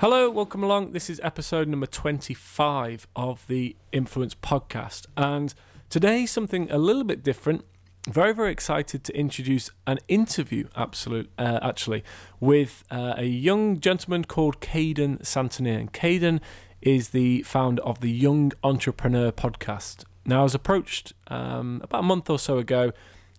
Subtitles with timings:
[0.00, 0.92] Hello, welcome along.
[0.92, 5.06] This is episode number 25 of the Influence Podcast.
[5.16, 5.52] And
[5.90, 7.64] today, something a little bit different.
[8.08, 12.04] Very, very excited to introduce an interview, absolute, uh, actually,
[12.38, 15.80] with uh, a young gentleman called Caden Santanier.
[15.80, 16.40] And Caden
[16.80, 20.04] is the founder of the Young Entrepreneur Podcast.
[20.24, 22.92] Now, I was approached um, about a month or so ago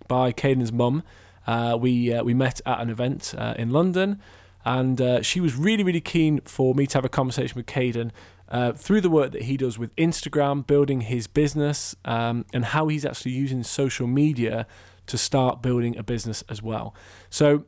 [0.10, 1.04] by Caden's mum.
[1.48, 4.22] Uh, we uh, we met at an event uh, in London,
[4.66, 8.12] and uh, she was really, really keen for me to have a conversation with Caden
[8.50, 12.88] uh, through the work that he does with Instagram, building his business, um, and how
[12.88, 14.68] he's actually using social media
[15.06, 16.94] to start building a business as well.
[17.30, 17.66] So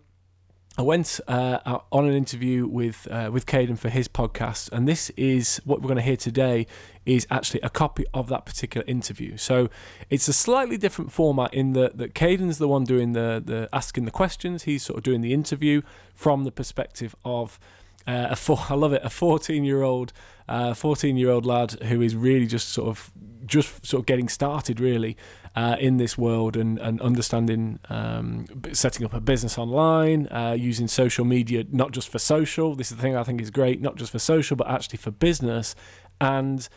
[0.77, 5.09] I went uh, on an interview with uh, with Caden for his podcast, and this
[5.11, 6.65] is what we're going to hear today.
[7.05, 9.35] Is actually a copy of that particular interview.
[9.35, 9.69] So
[10.09, 14.05] it's a slightly different format in that that Caden's the one doing the the asking
[14.05, 14.63] the questions.
[14.63, 15.81] He's sort of doing the interview
[16.13, 17.59] from the perspective of
[18.07, 20.13] uh, a four, I love it, a 14 year old,
[20.47, 23.11] uh, 14 year old lad who is really just sort of,
[23.45, 25.17] just sort of getting started really
[25.55, 30.87] uh, in this world and, and understanding, um, setting up a business online, uh, using
[30.87, 32.75] social media, not just for social.
[32.75, 35.11] This is the thing I think is great, not just for social, but actually for
[35.11, 35.75] business
[36.19, 36.67] and,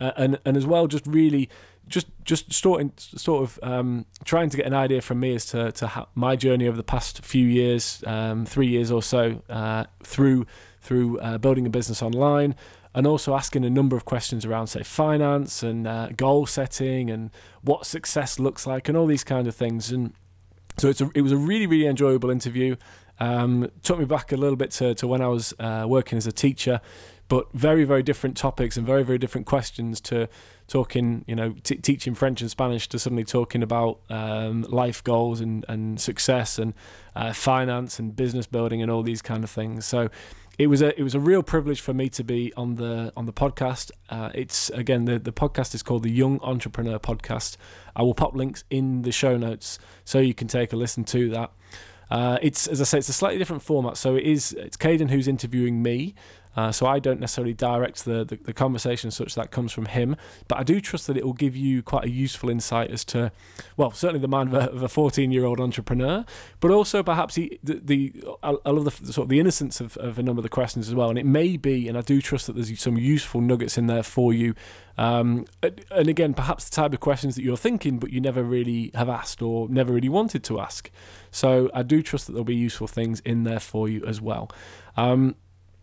[0.00, 1.48] uh, and, and as well, just really
[1.90, 5.72] just just sort sort of um, trying to get an idea from me as to
[5.72, 10.46] to my journey over the past few years, um, three years or so, uh, through
[10.80, 12.54] through uh, building a business online,
[12.94, 17.30] and also asking a number of questions around, say, finance and uh, goal setting and
[17.62, 19.92] what success looks like, and all these kind of things.
[19.92, 20.12] And
[20.78, 22.76] so it's a, it was a really really enjoyable interview.
[23.18, 26.26] Um, took me back a little bit to, to when I was uh, working as
[26.26, 26.80] a teacher,
[27.28, 30.26] but very very different topics and very very different questions to
[30.66, 35.40] talking, you know, t- teaching French and Spanish to suddenly talking about um, life goals
[35.40, 36.74] and, and success and
[37.16, 39.84] uh, finance and business building and all these kind of things.
[39.84, 40.08] So
[40.60, 43.24] it was a it was a real privilege for me to be on the on
[43.24, 43.90] the podcast.
[44.10, 47.56] Uh, it's again the the podcast is called the Young Entrepreneur Podcast.
[47.96, 51.30] I will pop links in the show notes so you can take a listen to
[51.30, 51.50] that.
[52.10, 53.96] Uh, it's as I say, it's a slightly different format.
[53.96, 56.14] So it is it's Caden who's interviewing me.
[56.56, 60.16] Uh, so I don't necessarily direct the, the, the conversation such that comes from him,
[60.48, 63.30] but I do trust that it will give you quite a useful insight as to,
[63.76, 66.24] well, certainly the mind of a 14 year old entrepreneur,
[66.58, 69.96] but also perhaps he, the, the I, love the, the, sort of the innocence of,
[69.98, 71.08] of a number of the questions as well.
[71.08, 74.02] And it may be, and I do trust that there's some useful nuggets in there
[74.02, 74.54] for you.
[74.98, 78.90] Um, and again, perhaps the type of questions that you're thinking, but you never really
[78.94, 80.90] have asked or never really wanted to ask.
[81.30, 84.50] So I do trust that there'll be useful things in there for you as well.
[84.96, 85.36] Um,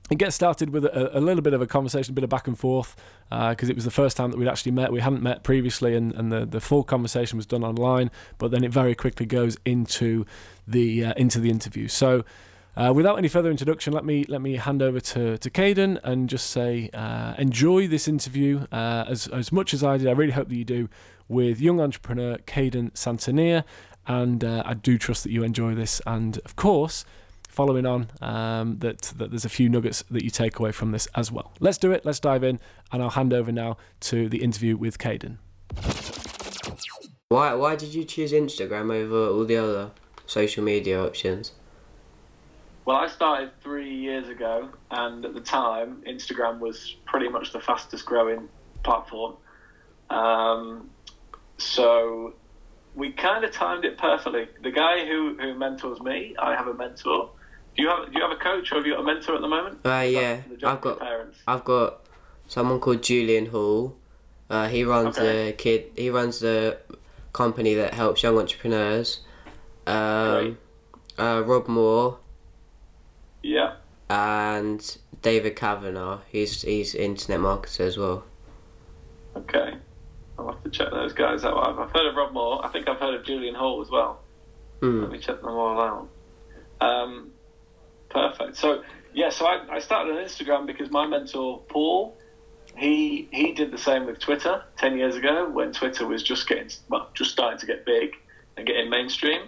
[0.10, 2.48] it gets started with a, a, little bit of a conversation, a bit of back
[2.48, 2.96] and forth,
[3.30, 4.92] because uh, it was the first time that we'd actually met.
[4.92, 8.10] We hadn't met previously, and, and the, the full conversation was done online.
[8.38, 10.26] But then it very quickly goes into
[10.68, 11.88] the uh, into the interview.
[11.90, 12.24] So,
[12.78, 16.30] uh, without any further introduction, let me let me hand over to to Caden and
[16.30, 20.08] just say uh, enjoy this interview uh, as as much as I did.
[20.08, 20.90] I really hope that you do
[21.28, 23.66] with young entrepreneur Caden Santanier,
[24.06, 26.02] and uh, I do trust that you enjoy this.
[26.06, 27.04] And of course
[27.58, 31.08] following on um, that, that there's a few nuggets that you take away from this
[31.16, 31.52] as well.
[31.60, 32.06] Let's do it.
[32.06, 32.60] Let's dive in,
[32.92, 35.38] and I'll hand over now to the interview with Caden.
[37.30, 39.92] Why why did you choose Instagram over all the other
[40.28, 41.54] social media options?
[42.86, 47.60] Well, I started three years ago, and at the time, Instagram was pretty much the
[47.60, 48.48] fastest growing
[48.84, 49.34] platform.
[50.12, 50.92] Um,
[51.58, 52.36] so
[52.94, 54.48] we kind of timed it perfectly.
[54.62, 57.32] The guy who, who mentors me, I have a mentor,
[57.78, 59.42] Do you have do you have a coach or have you got a mentor at
[59.42, 59.80] the moment?
[59.86, 61.38] Uh, yeah, I've got parents.
[61.48, 62.02] I've got
[62.48, 63.96] someone called Julian Hall.
[64.50, 65.48] Uh, he runs Okay.
[65.48, 65.92] the kid.
[65.96, 66.78] He runs the
[67.34, 69.20] company that helps young entrepreneurs.
[69.86, 70.58] Um,
[71.20, 72.18] uh, Rob Moore
[73.44, 73.76] Yeah.
[74.10, 76.20] and David Kavanagh.
[76.32, 78.24] He's he's internet marketer as well.
[79.36, 79.76] Okay.
[80.40, 81.58] I'll have to check those guys out.
[81.58, 82.66] I've, I've heard of Rob Moore.
[82.66, 84.20] I think I've heard of Julian Hall as well.
[84.82, 85.12] Let Mm.
[85.12, 86.08] me check them all out.
[86.80, 87.32] Um,
[88.10, 88.58] perfect.
[88.58, 88.84] So
[89.14, 92.16] yeah, so I, I started on Instagram because my mentor Paul,
[92.76, 96.70] he he did the same with Twitter ten years ago when Twitter was just getting
[96.90, 98.16] well, just starting to get big
[98.56, 99.42] and getting mainstream.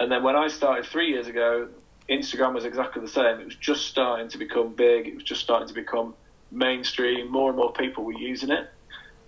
[0.00, 1.68] And then when I started three years ago,
[2.08, 3.38] Instagram was exactly the same.
[3.38, 5.06] It was just starting to become big.
[5.06, 6.14] It was just starting to become
[6.50, 7.30] mainstream.
[7.30, 8.68] More and more people were using it,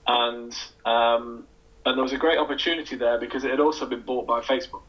[0.08, 0.52] and
[0.84, 1.46] um,
[1.84, 4.82] and there was a great opportunity there because it had also been bought by Facebook.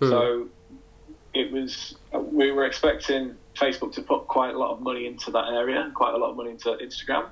[0.00, 0.08] Hmm.
[0.08, 0.48] So
[1.34, 5.48] it was we were expecting Facebook to put quite a lot of money into that
[5.52, 7.28] area, quite a lot of money into Instagram,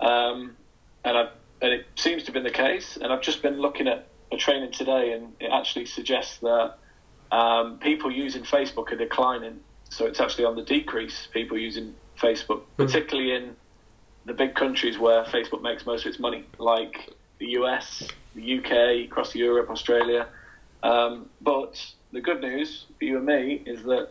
[0.00, 0.56] um,
[1.04, 1.28] and I,
[1.62, 2.98] and it seems to have been the case.
[3.00, 6.76] And I've just been looking at a training today, and it actually suggests that
[7.32, 9.60] um, people using Facebook are declining.
[9.88, 11.28] So it's actually on the decrease.
[11.32, 13.56] People using Facebook, particularly in
[14.26, 19.06] the big countries where Facebook makes most of its money, like the US, the UK,
[19.06, 20.28] across Europe, Australia.
[20.82, 21.82] Um, but
[22.12, 24.08] the good news for you and me is that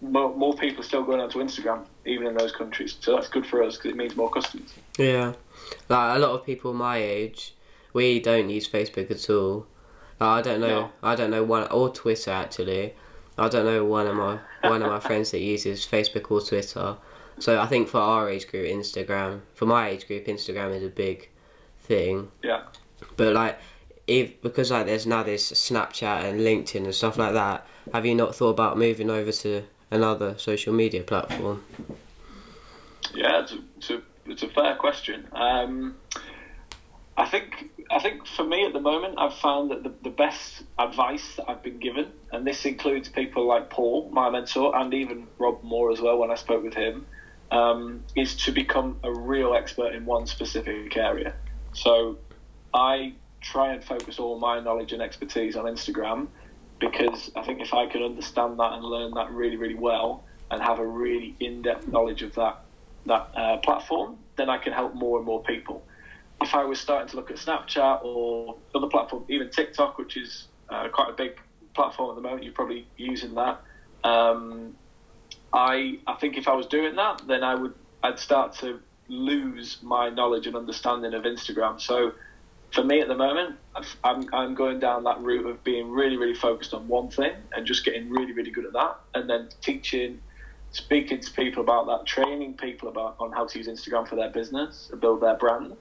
[0.00, 2.96] more, more people are still going onto Instagram, even in those countries.
[3.00, 4.72] So that's good for us because it means more customers.
[4.98, 5.32] Yeah,
[5.88, 7.54] like a lot of people my age,
[7.92, 9.66] we don't use Facebook at all.
[10.18, 10.80] Like, I don't know.
[10.80, 10.90] No.
[11.02, 12.94] I don't know one or Twitter actually.
[13.38, 16.96] I don't know one of my one of my friends that uses Facebook or Twitter.
[17.38, 19.42] So I think for our age group, Instagram.
[19.54, 21.28] For my age group, Instagram is a big
[21.80, 22.30] thing.
[22.42, 22.62] Yeah.
[23.16, 23.58] But like,
[24.06, 27.66] if because like there's now this Snapchat and LinkedIn and stuff like that.
[27.92, 31.64] Have you not thought about moving over to another social media platform?
[33.14, 35.26] Yeah, it's a, it's a, it's a fair question.
[35.32, 35.96] Um,
[37.16, 40.64] I think I think for me at the moment, I've found that the, the best
[40.78, 45.26] advice that I've been given, and this includes people like Paul, my mentor, and even
[45.38, 47.06] Rob Moore as well when I spoke with him,
[47.50, 51.34] um, is to become a real expert in one specific area.
[51.72, 52.18] So
[52.74, 56.28] I try and focus all my knowledge and expertise on Instagram
[56.78, 60.62] because I think if I can understand that and learn that really, really well and
[60.62, 62.62] have a really in-depth knowledge of that
[63.06, 65.84] that uh, platform, then I can help more and more people.
[66.42, 70.48] If I was starting to look at Snapchat or other platforms, even TikTok, which is
[70.68, 71.38] uh, quite a big
[71.72, 73.60] platform at the moment, you're probably using that.
[74.02, 74.74] Um,
[75.52, 79.78] I I think if I was doing that, then I would I'd start to lose
[79.82, 81.80] my knowledge and understanding of Instagram.
[81.80, 82.12] So
[82.76, 83.56] for me at the moment,
[84.04, 87.66] I'm I'm going down that route of being really really focused on one thing and
[87.66, 90.20] just getting really really good at that, and then teaching,
[90.72, 94.28] speaking to people about that, training people about on how to use Instagram for their
[94.28, 95.74] business, to build their brand.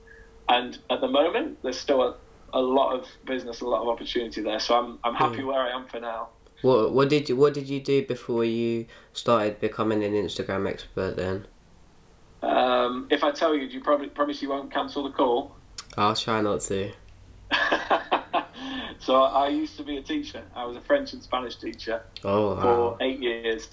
[0.48, 2.16] And at the moment, there's still a,
[2.54, 4.62] a lot of business, a lot of opportunity there.
[4.62, 6.30] So I'm I'm happy where I am for now.
[6.62, 11.18] What what did you what did you do before you started becoming an Instagram expert
[11.18, 11.46] then?
[12.42, 15.56] Um, if I tell you, do you probably promise you won't cancel the call?
[15.98, 16.92] I'll try not to.
[19.00, 20.44] so I used to be a teacher.
[20.56, 23.68] I was a French and Spanish teacher Oh for eight years.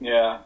[0.00, 0.40] Yeah.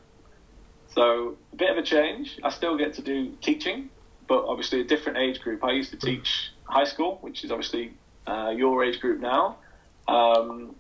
[0.95, 2.39] So a bit of a change.
[2.43, 3.91] I still get to do teaching,
[4.29, 5.65] but obviously a different age group.
[5.65, 7.93] I used to teach high school, which is obviously
[8.27, 9.57] uh, your age group now,
[10.09, 10.75] um,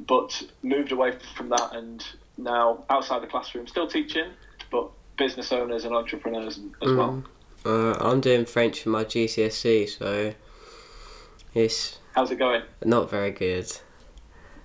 [0.00, 2.04] but moved away from that and
[2.36, 4.30] now outside the classroom, still teaching,
[4.70, 7.22] but business owners and entrepreneurs as well.
[7.64, 10.32] Uh, I'm doing French for my GCSE, so
[11.54, 12.62] it's How's it going?
[12.84, 13.70] not very good.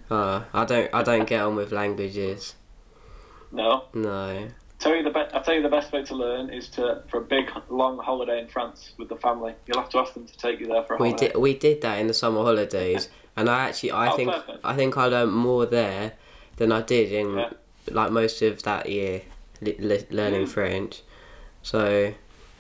[0.10, 2.56] Uh, I don't I don't get on with languages.
[3.52, 3.86] No.
[3.94, 4.48] No.
[4.80, 7.18] Tell you the be- I tell you the best way to learn is to for
[7.18, 9.54] a big long holiday in France with the family.
[9.66, 11.28] You'll have to ask them to take you there for a We holiday.
[11.30, 14.60] did we did that in the summer holidays, and I actually I Oh, think perfect.
[14.64, 16.14] I think I learned more there
[16.58, 17.50] than I did in Yeah.
[17.92, 19.24] like most of that year
[19.62, 20.50] li- li- learning Mm.
[20.50, 21.02] French.
[21.64, 22.14] So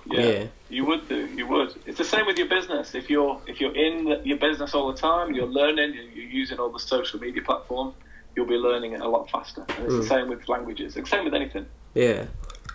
[0.07, 0.19] Yeah.
[0.21, 0.47] yeah.
[0.69, 1.27] You would do.
[1.35, 1.69] You would.
[1.85, 2.95] It's the same with your business.
[2.95, 6.59] If you're if you're in your business all the time, you're learning, you're you're using
[6.59, 7.95] all the social media platforms,
[8.35, 9.65] you'll be learning it a lot faster.
[9.77, 10.01] And it's Mm.
[10.01, 10.95] the same with languages.
[10.95, 11.65] It's the same with anything.
[11.93, 12.25] Yeah.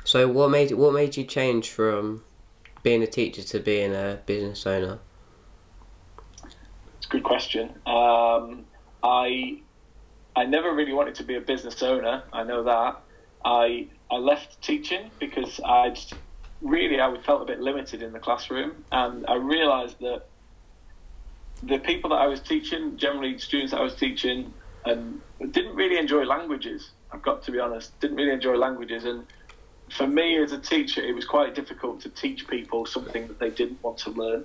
[0.05, 2.25] So what made what made you change from
[2.83, 4.99] being a teacher to being a business owner?
[6.97, 7.71] It's a good question.
[7.87, 8.65] Um,
[9.03, 9.61] I
[10.37, 12.25] I never really wanted to be a business owner.
[12.33, 13.03] I know that.
[13.45, 15.99] I I left teaching because I'd
[16.63, 20.27] really I felt a bit limited in the classroom, and I realised that
[21.63, 24.53] the people that I was teaching, generally students that I was teaching,
[24.85, 26.91] and didn't really enjoy languages.
[27.13, 27.99] I've got to be honest.
[28.01, 29.27] Didn't really enjoy languages, and
[29.91, 33.51] for me as a teacher, it was quite difficult to teach people something that they
[33.51, 34.45] didn't want to learn.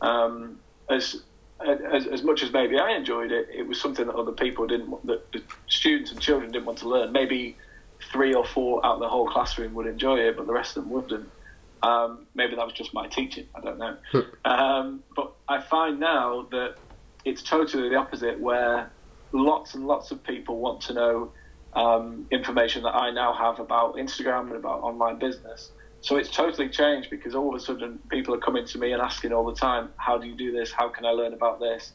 [0.00, 0.58] Um,
[0.90, 1.22] as,
[1.64, 4.90] as as much as maybe I enjoyed it, it was something that other people didn't,
[4.90, 7.12] want, that the students and children didn't want to learn.
[7.12, 7.56] Maybe
[8.12, 10.84] three or four out of the whole classroom would enjoy it, but the rest of
[10.84, 11.30] them wouldn't.
[11.84, 13.46] Um, maybe that was just my teaching.
[13.54, 13.96] I don't know.
[14.44, 16.70] um, but I find now that
[17.24, 18.92] it's totally the opposite, where
[19.32, 21.32] lots and lots of people want to know
[21.74, 25.72] um, information that I now have about Instagram and about online business.
[26.00, 29.00] So it's totally changed because all of a sudden people are coming to me and
[29.00, 30.70] asking all the time, "How do you do this?
[30.70, 31.92] How can I learn about this?"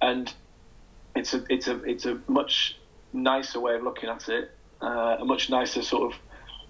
[0.00, 0.32] And
[1.14, 2.76] it's a it's a it's a much
[3.12, 6.18] nicer way of looking at it, uh, a much nicer sort of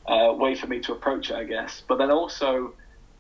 [0.08, 1.82] uh, way for me to approach it, I guess.
[1.88, 2.74] But then also,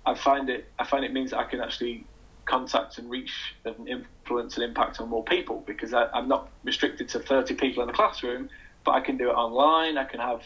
[0.06, 2.08] I find it I find it means that I can actually
[2.48, 3.32] contact and reach
[3.64, 7.82] and influence and impact on more people because I, I'm not restricted to 30 people
[7.82, 8.48] in the classroom,
[8.84, 9.98] but I can do it online.
[9.98, 10.42] I can have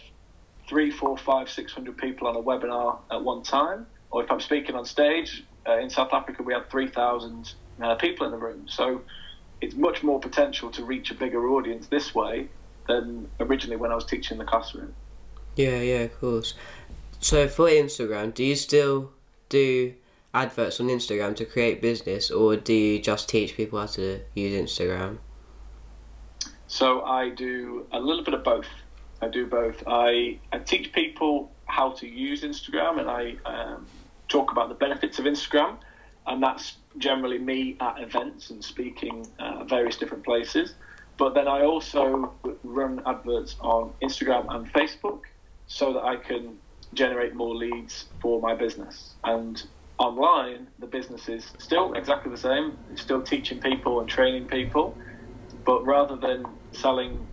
[0.69, 3.87] three, four, five, six hundred people on a webinar at one time.
[4.11, 7.49] Or if I'm speaking on stage uh, in South Africa, we had 3,000
[7.83, 8.67] uh, people in the room.
[8.69, 9.05] So
[9.63, 12.51] it's much more potential to reach a bigger audience this way
[12.89, 14.97] than originally when I was teaching in the classroom.
[15.57, 16.55] Yeah, yeah, of course.
[17.19, 19.11] So for Instagram, do you still
[19.49, 19.95] do
[20.35, 24.53] adverts on Instagram to create business, or do you just teach people how to use
[24.53, 25.19] Instagram?
[26.67, 28.69] So I do a little bit of both.
[29.23, 29.83] I do both.
[29.87, 33.87] I, I teach people how to use Instagram and I um,
[34.29, 35.79] talk about the benefits of Instagram,
[36.27, 40.75] and that's generally me at events and speaking uh, various different places.
[41.17, 45.23] But then I also run adverts on Instagram and Facebook
[45.67, 46.59] so that I can
[46.95, 49.15] generate more leads for my business.
[49.25, 49.63] And
[49.99, 54.97] online, the business is still exactly the same, it's still teaching people and training people.
[55.65, 57.27] But rather than selling,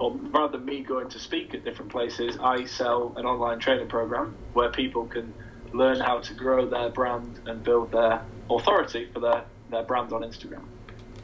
[0.00, 3.88] or rather than me going to speak at different places, I sell an online training
[3.88, 5.32] program where people can
[5.72, 10.22] learn how to grow their brand and build their authority for their, their brand on
[10.22, 10.62] Instagram.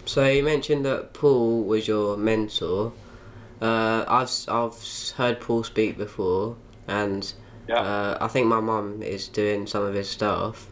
[0.06, 2.92] So you mentioned that Paul was your mentor.
[3.61, 4.75] Uh, I've I've
[5.16, 6.56] heard Paul speak before,
[6.88, 7.32] and
[7.68, 7.80] Yeah.
[7.80, 10.70] uh, I think my mum is doing some of his stuff.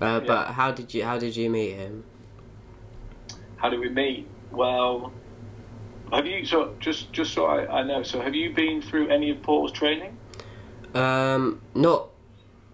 [0.00, 0.26] Uh, Yeah.
[0.26, 2.04] But how did you how did you meet him?
[3.56, 4.26] How did we meet?
[4.52, 5.12] Well,
[6.12, 8.02] have you so just just so I, I know?
[8.02, 10.16] So have you been through any of Paul's training?
[10.94, 12.10] Um, not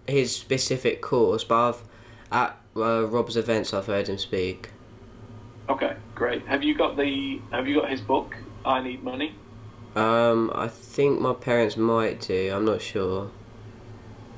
[0.07, 1.83] his specific course, but I've
[2.31, 4.69] at uh, Rob's events I've heard him speak.
[5.69, 6.45] Okay, great.
[6.47, 8.35] Have you got the Have you got his book?
[8.65, 9.35] I need money.
[9.95, 12.51] Um, I think my parents might do.
[12.53, 13.31] I'm not sure.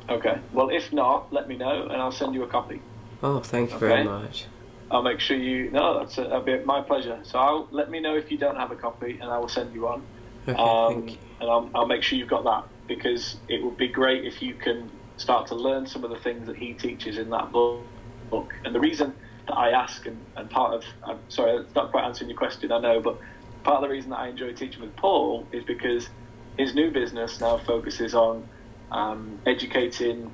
[0.10, 0.40] Okay.
[0.52, 2.82] Well, if not, let me know and I'll send you a copy.
[3.22, 4.46] Oh, thank you very much.
[4.92, 5.72] I'll make sure you.
[5.72, 7.20] No, that's a, that'll be my pleasure.
[7.24, 9.74] So I'll let me know if you don't have a copy, and I will send
[9.74, 10.04] you one.
[10.48, 11.18] Okay, Um, thank you.
[11.40, 14.56] and I'll, I'll make sure you've got that because it would be great if you
[14.56, 17.86] can start to learn some of the things that he teaches in that book.
[18.30, 18.52] book.
[18.66, 19.14] And the reason
[19.48, 22.72] that I ask, and, and part of, I'm sorry, it's not quite answering your question,
[22.72, 23.20] I know, but
[23.64, 26.10] part of the reason that I enjoy teaching with Paul is because
[26.58, 28.50] his new business now focuses on
[28.92, 30.32] um, educating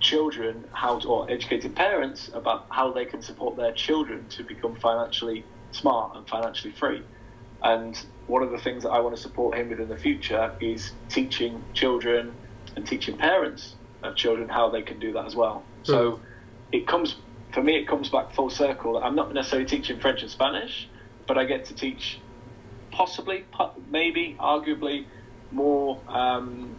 [0.00, 4.76] children how to, or educating parents about how they can support their children to become
[4.76, 7.02] financially smart and financially free.
[7.62, 10.52] And one of the things that I want to support him with in the future
[10.60, 12.34] is teaching children
[12.76, 15.70] and teaching parents of children how they can do that as well.
[15.82, 16.20] So
[16.72, 17.16] it comes,
[17.52, 18.98] for me, it comes back full circle.
[18.98, 20.88] I'm not necessarily teaching French and Spanish,
[21.26, 22.23] but I get to teach
[22.94, 23.44] possibly,
[23.90, 25.06] maybe, arguably
[25.50, 26.76] more um,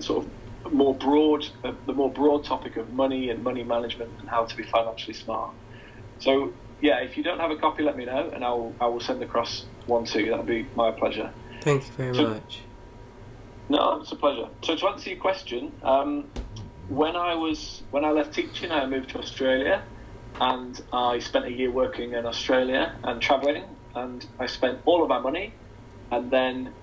[0.00, 4.28] sort of more broad, uh, the more broad topic of money and money management and
[4.28, 5.50] how to be financially smart.
[6.18, 9.00] So yeah, if you don't have a copy, let me know, and I'll I will
[9.00, 10.30] send across one to you.
[10.30, 11.32] That'd be my pleasure.
[11.62, 12.62] Thank you very So- much.
[13.68, 14.48] No, it's a pleasure.
[14.64, 16.30] So to answer your question, um,
[16.88, 19.84] when I was when I left teaching, I moved to Australia,
[20.40, 23.64] and I spent a year working in Australia and travelling,
[23.94, 25.58] and I spent all of my money,
[26.10, 26.74] and then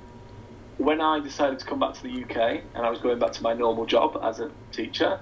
[0.78, 3.44] when I decided to come back to the UK and I was going back to
[3.44, 5.20] my normal job as a teacher,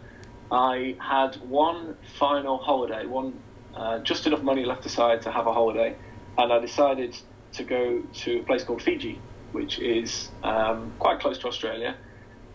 [0.51, 3.41] I had one final holiday, one
[3.75, 5.98] uh, just enough money left aside to have a holiday,
[6.38, 7.15] and I decided
[7.53, 11.98] to go to a place called Fiji, which is um, quite close to Australia.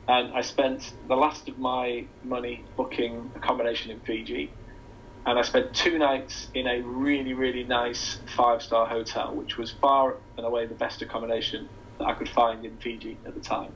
[0.08, 4.58] And I spent the last of my money booking accommodation in Fiji,
[5.26, 10.16] and I spent two nights in a really, really nice five-star hotel, which was far
[10.36, 13.72] and away the best accommodation that I could find in Fiji at the time.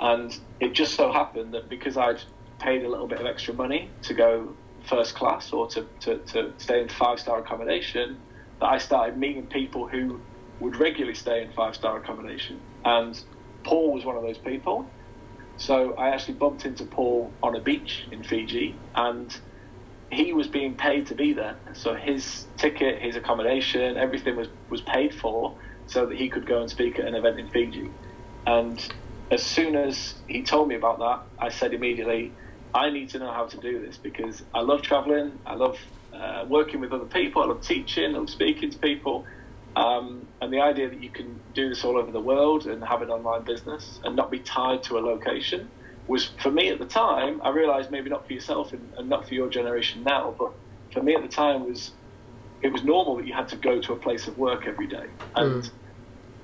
[0.00, 2.20] And it just so happened that because I'd
[2.60, 4.56] paid a little bit of extra money to go
[4.88, 8.18] first class or to, to, to stay in five star accommodation,
[8.60, 10.20] that I started meeting people who
[10.58, 12.60] would regularly stay in five star accommodation.
[12.84, 13.16] And
[13.64, 14.92] Paul was one of those people.
[15.56, 19.32] So I actually bumped into Paul on a beach in Fiji, and
[20.14, 21.60] he was being paid to be there.
[21.74, 25.56] So his ticket, his accommodation, everything was, was paid for
[25.86, 27.94] so that he could go and speak at an event in Fiji.
[28.46, 28.80] And
[29.30, 32.36] as soon as he told me about that, I said immediately,
[32.74, 35.78] I need to know how to do this because I love traveling, I love
[36.12, 39.24] uh, working with other people, I love teaching, I love speaking to people.
[39.76, 43.02] Um, and the idea that you can do this all over the world and have
[43.02, 45.72] an online business and not be tied to a location
[46.06, 47.40] was for me at the time.
[47.42, 50.52] I realised maybe not for yourself and, and, not for your generation now, but
[50.92, 51.92] for me at the time was
[52.62, 55.06] it was normal that you had to go to a place of work every day.
[55.34, 55.70] And mm.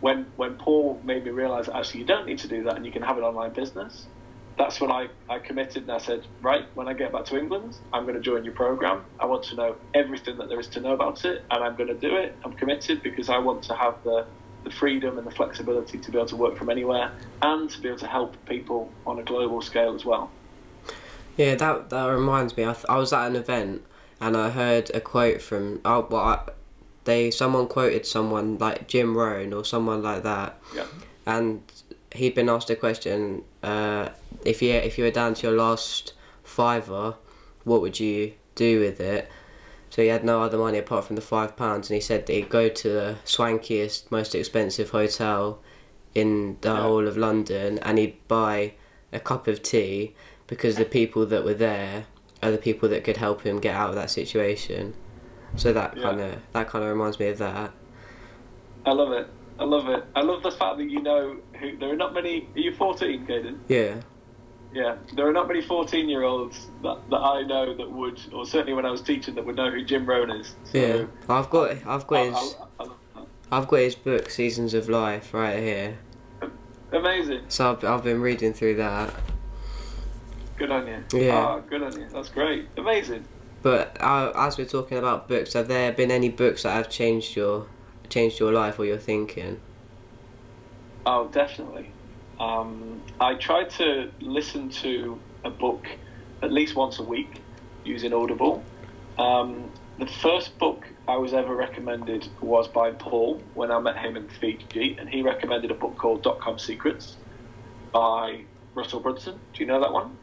[0.01, 2.93] when when Paul made me realise actually you don't need to do that and you
[2.93, 4.07] can have an online business,
[4.61, 7.79] that's when I, I committed and I said, right, when I get back to England,
[7.93, 9.05] I'm going to join your program.
[9.19, 11.89] I want to know everything that there is to know about it, and I'm going
[11.89, 12.37] to do it.
[12.45, 14.27] I'm committed because I want to have the,
[14.65, 17.13] the freedom and the flexibility to be able to work from anywhere
[17.43, 20.31] and to be able to help people on a global scale as well.
[21.37, 22.65] Yeah, that that reminds me.
[22.65, 23.83] I, th- I was at an event
[24.21, 26.41] and I heard a quote from oh well, I,
[27.05, 30.59] they someone quoted someone like Jim Rohn or someone like that.
[30.75, 30.87] Yeah.
[31.27, 31.63] And
[32.15, 33.45] he'd been asked a question.
[33.63, 34.11] Uh,
[34.45, 36.13] if you if you were down to your last
[36.43, 37.15] fiver,
[37.65, 39.31] what would you do with it?
[39.91, 42.33] So he had no other money apart from the five pounds, and he said that
[42.33, 45.61] he'd go to the swankiest, most expensive hotel
[46.15, 46.81] in the yeah.
[46.81, 48.75] whole of London, and he'd buy
[49.13, 50.15] a cup of tea
[50.47, 52.07] because the people that were there
[52.43, 54.95] are the people that could help him get out of that situation.
[55.57, 56.03] So that yeah.
[56.03, 57.73] kind of that kind of reminds me of that.
[58.87, 59.27] I love it.
[59.59, 60.05] I love it.
[60.15, 61.77] I love the fact that you know who.
[61.77, 62.49] There are not many.
[62.55, 63.59] Are you fourteen, Caden?
[63.69, 64.01] Yeah.
[64.73, 68.47] Yeah, there are not many 14 year olds that, that I know that would, or
[68.47, 70.55] certainly when I was teaching, that would know who Jim Rohn is.
[70.65, 72.99] So, yeah, I've got, I've got his, I'll,
[73.51, 75.99] I've got his book, Seasons of Life, right here.
[76.93, 77.45] Amazing.
[77.49, 79.13] So I've, I've been reading through that.
[80.57, 81.05] Good on you.
[81.19, 81.57] Yeah.
[81.57, 82.07] Oh, good on you.
[82.13, 82.69] That's great.
[82.77, 83.25] Amazing.
[83.63, 87.35] But uh, as we're talking about books, have there been any books that have changed
[87.35, 87.67] your,
[88.09, 89.61] changed your life or your thinking?
[91.05, 91.91] Oh, definitely.
[92.41, 95.87] Um, I try to listen to a book
[96.43, 97.41] at least once a week
[97.85, 98.65] using Audible.
[99.19, 104.17] Um, the first book I was ever recommended was by Paul when I met him
[104.17, 107.17] in Fiji, and he recommended a book called Dot Com Secrets
[107.93, 108.41] by
[108.75, 109.39] Russell Brunson.
[109.53, 110.17] Do you know that one?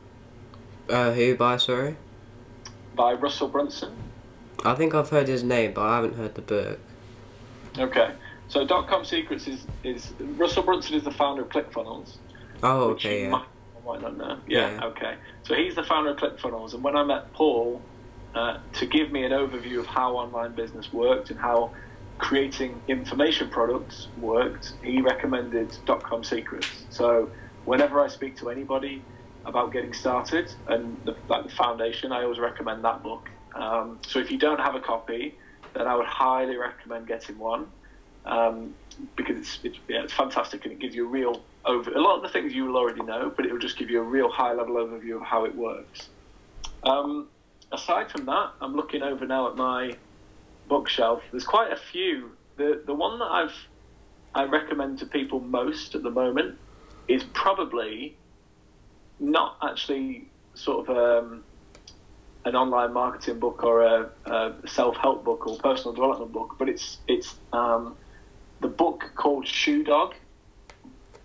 [0.89, 1.97] Uh, who by, sorry?
[2.95, 3.95] By Russell Brunson.
[4.65, 6.79] I think I've heard his name, but I haven't heard the book.
[7.77, 8.11] Okay.
[8.47, 12.15] So dot com secrets is, is Russell Brunson is the founder of ClickFunnels.
[12.63, 13.23] Oh, okay.
[13.23, 13.29] Yeah.
[13.29, 13.45] Might,
[13.85, 14.39] might not know.
[14.47, 15.15] Yeah, yeah, Okay.
[15.43, 17.81] So he's the founder of ClickFunnels, and when I met Paul
[18.35, 21.71] uh, to give me an overview of how online business worked and how
[22.17, 26.85] creating information products worked, he recommended dot com secrets.
[26.89, 27.29] So
[27.65, 29.03] whenever I speak to anybody
[29.45, 33.29] about getting started and the, like the foundation, I always recommend that book.
[33.55, 35.35] Um, so if you don't have a copy,
[35.73, 37.67] then I would highly recommend getting one
[38.27, 38.75] um,
[39.15, 42.23] because it's, yeah, it's fantastic and it gives you a real over a lot of
[42.23, 44.53] the things you will already know, but it will just give you a real high
[44.53, 46.09] level overview of how it works.
[46.83, 47.27] Um,
[47.71, 49.95] aside from that, I'm looking over now at my
[50.67, 51.21] bookshelf.
[51.31, 52.31] There's quite a few.
[52.55, 53.55] The the one that I've
[54.33, 56.57] I recommend to people most at the moment
[57.07, 58.15] is probably
[59.19, 61.43] not actually sort of um,
[62.45, 66.69] an online marketing book or a, a self help book or personal development book, but
[66.69, 67.95] it's it's um,
[68.61, 70.15] the book called Shoe Dog,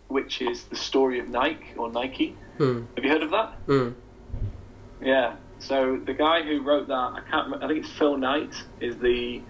[0.08, 2.36] which is the story of Nike or Nike.
[2.58, 2.82] Hmm.
[2.96, 3.48] Have you heard of that?
[3.66, 3.88] Hmm.
[5.00, 5.36] Yeah.
[5.58, 7.46] So the guy who wrote that, I can't.
[7.46, 8.54] Remember, I think it's Phil Knight.
[8.80, 9.40] Is the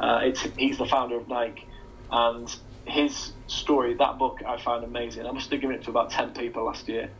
[0.00, 1.66] uh, it's he's the founder of Nike,
[2.10, 2.54] and
[2.86, 5.26] his story, that book, I found amazing.
[5.26, 7.10] I must have given it to about ten people last year,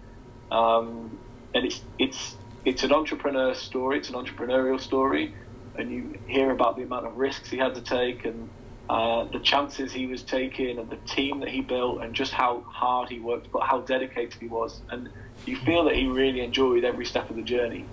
[0.50, 1.18] um,
[1.54, 3.98] and it's it's it's an entrepreneur story.
[3.98, 5.34] It's an entrepreneurial story,
[5.76, 8.48] and you hear about the amount of risks he had to take and
[8.90, 12.64] uh, the chances he was taking and the team that he built and just how
[12.68, 14.82] hard he worked, but how dedicated he was.
[14.90, 15.08] And
[15.46, 17.92] you feel that he really enjoyed every step of the journey.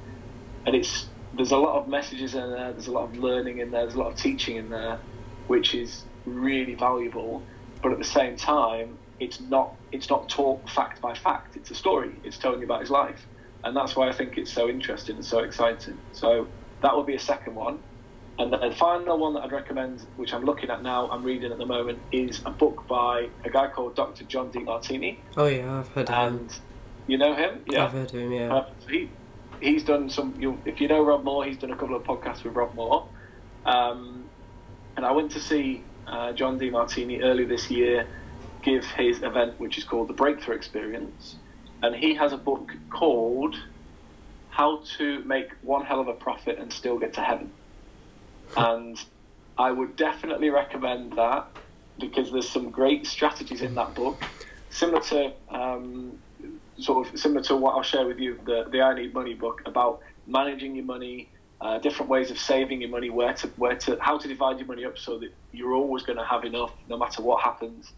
[0.65, 3.69] And it's there's a lot of messages in there, there's a lot of learning in
[3.69, 5.01] there, there's a lot of teaching in there,
[5.45, 7.45] which is really valuable.
[7.83, 11.57] But at the same time, it's not it's not taught fact by fact.
[11.57, 12.13] It's a story.
[12.23, 13.27] It's telling you about his life,
[13.63, 15.99] and that's why I think it's so interesting and so exciting.
[16.11, 16.47] So
[16.81, 17.83] that would be a second one.
[18.39, 21.57] And the final one that I'd recommend, which I'm looking at now, I'm reading at
[21.57, 24.25] the moment, is a book by a guy called Dr.
[24.25, 25.17] John Demartini.
[25.35, 26.59] Oh yeah, I've heard of and him.
[27.07, 27.63] You know him?
[27.65, 28.31] Yeah, I've heard of him.
[28.31, 28.53] Yeah.
[28.53, 29.09] Uh, he
[29.59, 30.35] he's done some.
[30.39, 33.07] You, if you know Rob Moore, he's done a couple of podcasts with Rob Moore.
[33.65, 34.29] Um,
[34.95, 38.07] and I went to see uh, John Martini early this year.
[38.61, 41.37] give his event, which is called the Breakthrough Experience,
[41.81, 43.55] and he has a book called
[44.49, 47.51] How to Make One Hell of a Profit and Still Get to Heaven.
[48.55, 48.97] And
[49.57, 51.47] I would definitely recommend that
[51.99, 54.21] because there's some great strategies in that book,
[54.69, 56.19] similar to um,
[56.79, 59.61] sort of similar to what I'll share with you the the I Need Money book
[59.65, 61.31] about managing your money,
[61.61, 64.67] uh, different ways of saving your money, where to where to how to divide your
[64.67, 67.91] money up so that you're always going to have enough no matter what happens.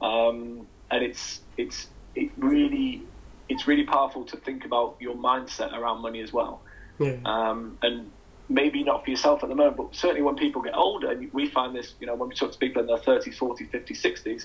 [0.00, 3.04] Um, and it's it's it really
[3.48, 6.64] it's really powerful to think about your mindset around money as well.
[6.98, 7.16] Yeah.
[7.24, 8.10] Um, and
[8.48, 11.48] maybe not for yourself at the moment, but certainly when people get older, and we
[11.48, 14.44] find this, you know, when we talk to people in their 30s, 40s, 50s, 60s,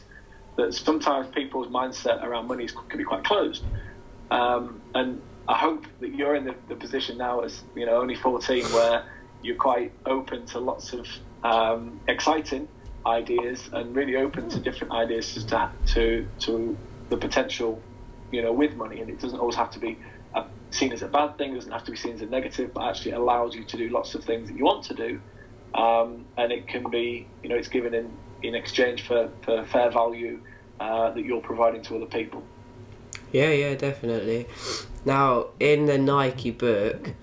[0.56, 3.64] that sometimes people's mindset around money can be quite closed.
[4.32, 8.16] Um, and I hope that you're in the, the position now as, you know, only
[8.16, 9.04] 14 where
[9.42, 11.08] you're quite open to lots of
[11.44, 12.68] um, exciting
[13.06, 16.78] ideas and really open to different ideas as to, to, to
[17.10, 17.82] the potential,
[18.32, 19.02] you know, with money.
[19.02, 19.98] And it doesn't always have to be
[20.72, 22.84] seen as a bad thing, it doesn't have to be seen as a negative, but
[22.90, 25.20] actually allows you to do lots of things that you want to do.
[25.74, 28.12] Um, and it can be, you know, it's given in,
[28.44, 30.42] in exchange for, for fair value
[30.80, 32.44] uh, that you're providing to other people.
[33.32, 34.48] Yeah, yeah, definitely.
[35.06, 37.14] Now, in the Nike book,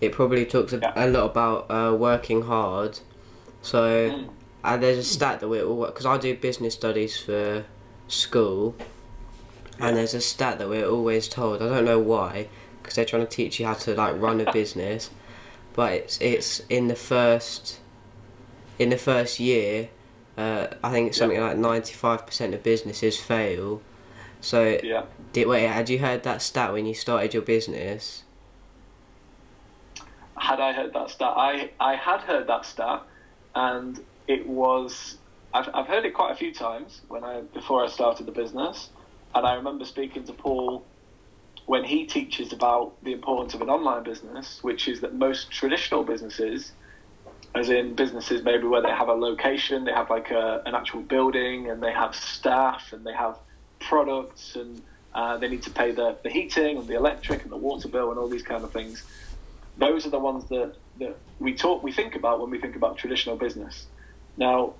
[0.00, 0.92] it probably talks a, Yeah.
[0.96, 3.00] a lot about uh, working hard.
[3.62, 4.28] So, Mm.
[4.62, 7.64] uh, there's a stat that we all because I do business studies for
[8.08, 8.74] school,
[9.78, 11.62] and there's a stat that we're always told.
[11.62, 12.48] I don't know why,
[12.84, 15.10] because they're trying to teach you how to like run a business,
[15.72, 17.80] but it's it's in the first
[18.78, 19.88] in the first year.
[20.36, 23.80] Uh, I think it's something like ninety five percent of businesses fail.
[24.40, 25.06] So Yeah.
[25.32, 25.66] did wait?
[25.66, 28.24] Had you heard that stat when you started your business?
[30.36, 31.32] had I heard that stat?
[31.36, 33.02] I, I had heard that stat,
[33.54, 35.16] and it was
[35.54, 38.90] I've, I've heard it quite a few times when I before I started the business,
[39.34, 40.84] and I remember speaking to Paul
[41.66, 46.04] when he teaches about the importance of an online business, which is that most traditional
[46.04, 46.72] businesses,
[47.54, 51.00] as in businesses maybe where they have a location, they have like a, an actual
[51.00, 53.38] building, and they have staff, and they have
[53.80, 54.82] products, and
[55.14, 58.10] uh, they need to pay the, the heating and the electric and the water bill
[58.10, 59.04] and all these kind of things
[59.76, 62.96] those are the ones that, that we talk we think about when we think about
[62.96, 63.86] traditional business.
[64.36, 64.74] Now,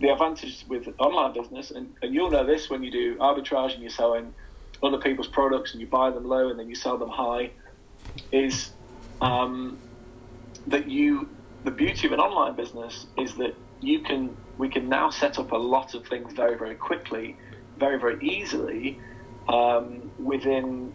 [0.00, 3.82] the advantage with online business, and, and you'll know this when you do arbitrage and
[3.82, 4.34] you're selling
[4.84, 7.52] other people's products and you buy them low and then you sell them high,
[8.32, 8.70] is
[9.20, 9.78] um,
[10.66, 11.30] that you
[11.64, 15.52] the beauty of an online business is that you can we can now set up
[15.52, 17.38] a lot of things very very quickly,
[17.76, 19.00] very very easily
[19.48, 20.92] um, within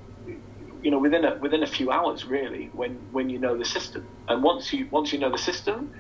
[0.82, 4.08] you know within a within a few hours really when when you know the system.
[4.28, 5.92] And once you once you know the system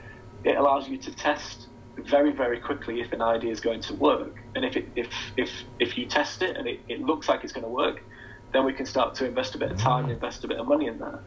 [0.43, 4.36] it allows you to test very very quickly if an idea is going to work.
[4.56, 7.54] And if it if if if you test it and it, it looks like it's
[7.54, 8.02] going to work
[8.52, 10.88] then we can start to invest a bit of time invest a bit of money
[10.88, 11.19] in that.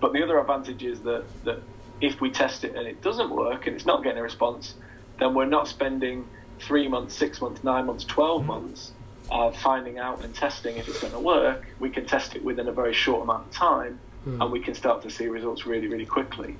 [0.00, 1.62] But the other advantage is that that
[2.00, 4.74] if we test it and it doesn't work and it's not getting a response
[5.18, 6.26] then we're not spending
[6.60, 8.92] three months six months nine months 12 months
[9.30, 12.68] uh, finding out and testing if it's going to work, we can test it within
[12.68, 13.98] a very short amount of time,
[14.42, 16.56] and we can start to see results really, really quickly.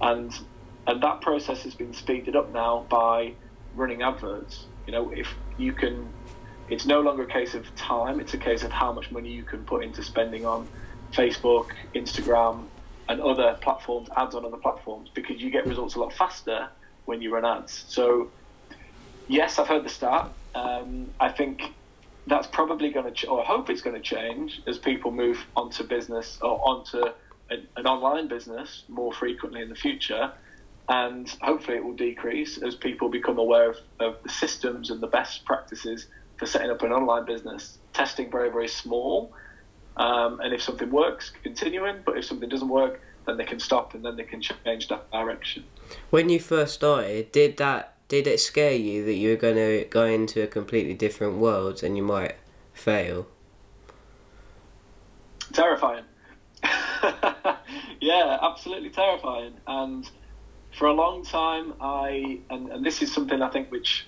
[0.00, 0.32] And
[0.86, 3.36] and that process has been speeded up now by
[3.72, 4.68] running adverts.
[4.86, 6.14] You know, if you can,
[6.68, 9.44] it's no longer a case of time; it's a case of how much money you
[9.44, 10.70] can put into spending on
[11.16, 11.66] Facebook,
[11.96, 12.70] Instagram,
[13.08, 16.70] and other platforms, ads on other platforms, because you get results a lot faster
[17.06, 17.84] when you run ads.
[17.88, 18.32] So,
[19.28, 20.32] yes, I've heard the start.
[20.54, 21.62] Um, I think
[22.26, 25.46] that's probably going to, ch- or I hope it's going to change as people move
[25.56, 27.02] onto business or onto
[27.50, 30.32] an, an online business more frequently in the future.
[30.90, 35.06] And hopefully it will decrease as people become aware of, of the systems and the
[35.06, 37.78] best practices for setting up an online business.
[37.92, 39.32] Testing very, very small.
[39.96, 42.02] Um, and if something works, continuing.
[42.04, 45.10] But if something doesn't work, then they can stop and then they can change that
[45.12, 45.64] direction.
[46.10, 49.86] When you first started, did that did it scare you that you were going to
[49.88, 52.34] go into a completely different world and you might
[52.74, 53.28] fail?
[55.52, 56.04] terrifying.
[58.00, 59.54] yeah, absolutely terrifying.
[59.66, 60.08] And
[60.78, 64.06] for a long time, I and, and this is something I think which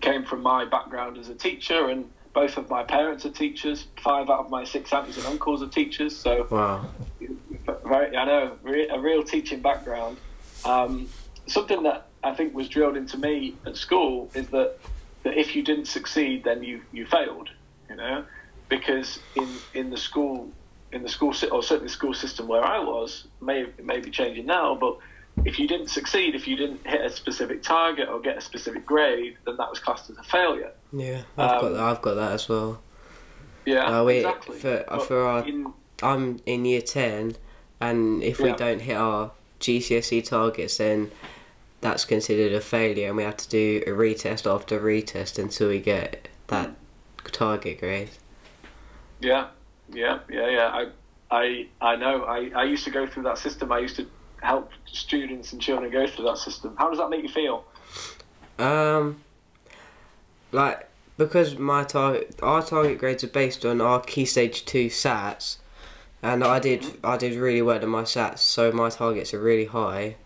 [0.00, 3.86] came from my background as a teacher, and both of my parents are teachers.
[4.02, 6.20] Five out of my six aunties and uncles are teachers.
[6.22, 6.94] So Wow.
[7.86, 10.20] very, I know a real teaching background.
[10.64, 11.10] Um,
[11.48, 14.76] something that I think was drilled into me at school is that
[15.24, 17.48] that if you didn't succeed, then you you failed.
[17.88, 18.24] You know,
[18.68, 20.54] because in in the school
[20.92, 24.46] in the school or certainly the school system where I was may may be changing
[24.46, 24.96] now, but
[25.44, 28.84] if you didn't succeed, if you didn't hit a specific target or get a specific
[28.86, 30.72] grade, then that was classed as a failure.
[30.92, 31.82] Yeah, I've got Um, that.
[31.82, 32.80] I've got that as well.
[33.64, 34.58] Yeah, Uh, we- exactly.
[34.58, 35.72] for- But for our- in-
[36.02, 37.36] I'm in year ten,
[37.80, 41.10] and if we don't hit our GCSE targets, then
[41.82, 45.78] that's considered a failure, and we have to do a retest after retest until we
[45.80, 46.70] get that
[47.32, 48.10] target grade.
[49.20, 49.48] Yeah,
[49.92, 50.68] yeah, yeah, yeah.
[50.72, 50.86] I,
[51.30, 52.24] I, I know.
[52.24, 53.70] I, I used to go through that system.
[53.70, 54.06] I used to
[54.42, 56.74] help students and children go through that system.
[56.78, 57.64] How does that make you feel?
[58.58, 59.22] Um,
[60.52, 65.58] like because my target, our target grades are based on our key stage two SATs,
[66.22, 69.66] and I did I did really well in my SATs, so my targets are really
[69.66, 70.16] high.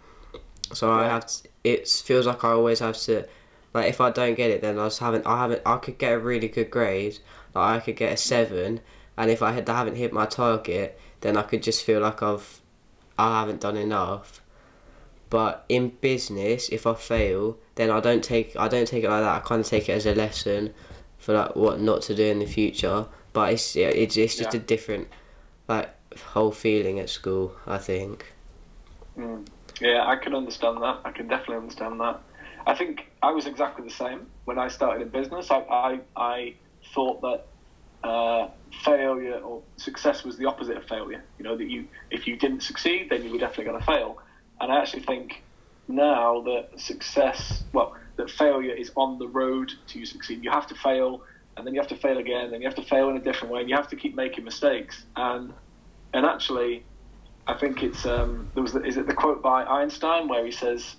[0.73, 3.27] So I have to, it feels like I always have to,
[3.75, 6.13] like if I don't get it, then I just haven't I haven't I could get
[6.13, 7.19] a really good grade,
[7.55, 8.81] like I could get a seven,
[9.17, 12.61] and if I had haven't hit my target, then I could just feel like I've
[13.19, 14.41] I haven't done enough.
[15.31, 19.23] But in business, if I fail, then I don't take I don't take it like
[19.23, 19.37] that.
[19.37, 20.73] I kind of take it as a lesson
[21.19, 23.07] for like what not to do in the future.
[23.33, 24.61] But it's yeah, it's it's just Yeah.
[24.61, 25.09] a different
[25.69, 25.91] like
[26.33, 27.57] whole feeling at school.
[27.67, 28.33] I think.
[29.19, 29.47] Mm.
[29.81, 31.01] Yeah, I can understand that.
[31.05, 32.21] I can definitely understand that.
[32.67, 35.51] I think I was exactly the same when I started in business.
[35.51, 36.55] I I, I
[36.95, 37.47] thought that
[38.09, 38.49] uh,
[38.83, 41.25] failure or success was the opposite of failure.
[41.39, 44.17] You know that you if you didn't succeed, then you were definitely going to fail.
[44.61, 45.45] And I actually think
[45.89, 50.43] now that success, well, that failure is on the road to you succeed.
[50.43, 51.23] You have to fail,
[51.57, 53.53] and then you have to fail again, and you have to fail in a different
[53.53, 55.05] way, and you have to keep making mistakes.
[55.17, 55.53] And
[56.13, 56.87] and actually,
[57.47, 60.53] I think it's um, there was the, is it the quote by Einstein where he
[60.53, 60.97] says,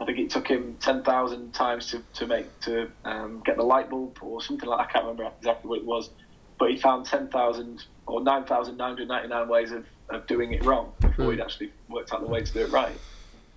[0.00, 3.62] I think it took him ten thousand times to, to make to um, get the
[3.62, 6.10] light bulb or something like I can't remember exactly what it was,
[6.58, 10.26] but he found ten thousand or nine thousand nine hundred ninety nine ways of, of
[10.26, 11.32] doing it wrong before Hmm.
[11.32, 13.00] he'd actually worked out the way to do it right.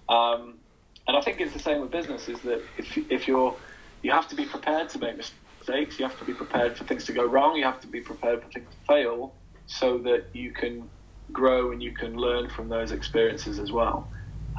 [0.10, 0.60] Um,
[1.08, 3.60] and I think it's the same with business is that if if you're
[4.04, 7.06] you have to be prepared to make mistakes, you have to be prepared for things
[7.06, 9.36] to go wrong, you have to be prepared for things to fail,
[9.68, 10.90] so that you can
[11.34, 14.10] grow and you can learn from those experiences as well.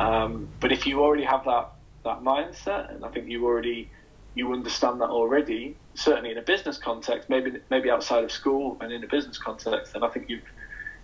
[0.01, 1.71] Um, but if you already have that
[2.05, 3.91] that mindset, and I think you already
[4.39, 8.93] you understand that already, certainly in a business context, maybe maybe outside of school and
[8.93, 10.49] in a business context, then I think you've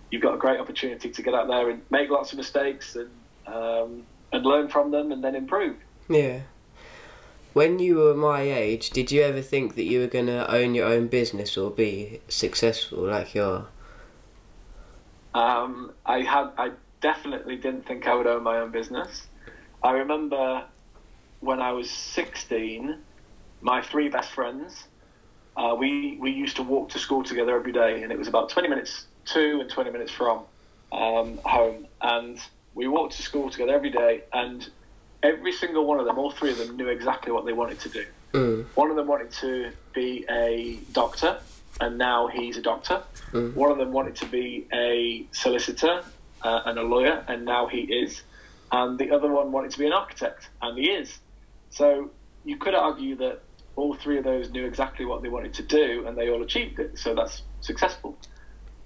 [0.09, 3.09] you've got a great opportunity to get out there and make lots of mistakes and
[3.45, 5.75] um, and learn from them and then improve.
[6.07, 6.39] Yeah.
[7.51, 10.87] When you were my age, did you ever think that you were gonna own your
[10.87, 13.67] own business or be successful like you are?
[15.33, 16.71] Um, I had I
[17.01, 19.27] definitely didn't think I would own my own business.
[19.83, 20.63] I remember
[21.41, 22.97] when I was 16,
[23.65, 24.83] my three best friends,
[25.57, 28.47] uh, we we used to walk to school together every day, and it was about
[28.49, 30.41] 20 minutes to and 20 minutes from
[30.91, 32.39] um, home, and
[32.75, 34.69] we walked to school together every day, and
[35.23, 37.89] every single one of them, all three of them, knew exactly what they wanted to
[37.89, 38.05] do.
[38.33, 38.65] Mm.
[38.75, 41.39] One of them wanted to be a doctor,
[41.81, 43.01] and now he's a doctor.
[43.31, 43.55] Mm.
[43.55, 46.03] One of them wanted to be a solicitor
[46.43, 48.21] uh, and a lawyer, and now he is.
[48.71, 51.17] And the other one wanted to be an architect, and he is.
[51.71, 52.11] So
[52.43, 53.41] you could argue that
[53.75, 56.79] all three of those knew exactly what they wanted to do, and they all achieved
[56.79, 56.97] it.
[56.97, 58.17] So that's successful.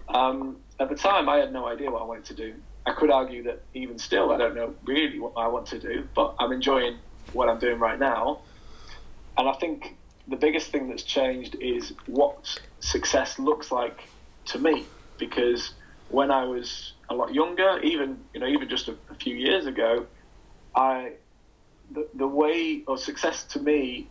[0.07, 2.55] Um, at the time, I had no idea what I wanted to do.
[2.85, 6.07] I could argue that even still, I don't know really what I want to do,
[6.15, 6.97] but I'm enjoying
[7.33, 8.39] what I'm doing right now.
[9.37, 9.95] And I think
[10.27, 14.07] the biggest thing that's changed is what success looks like
[14.45, 14.85] to me.
[15.17, 15.73] Because
[16.09, 19.65] when I was a lot younger, even you know, even just a, a few years
[19.65, 20.07] ago,
[20.75, 21.13] I
[21.91, 24.07] the, the way of success to me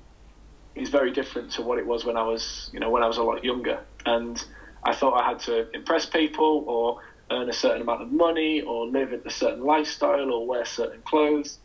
[0.78, 3.18] is very different to what it was when I was you know when I was
[3.18, 3.80] a lot younger.
[4.06, 4.42] And
[4.84, 8.86] I thought I had to impress people or earn a certain amount of money or
[8.86, 11.58] live a certain lifestyle or wear certain clothes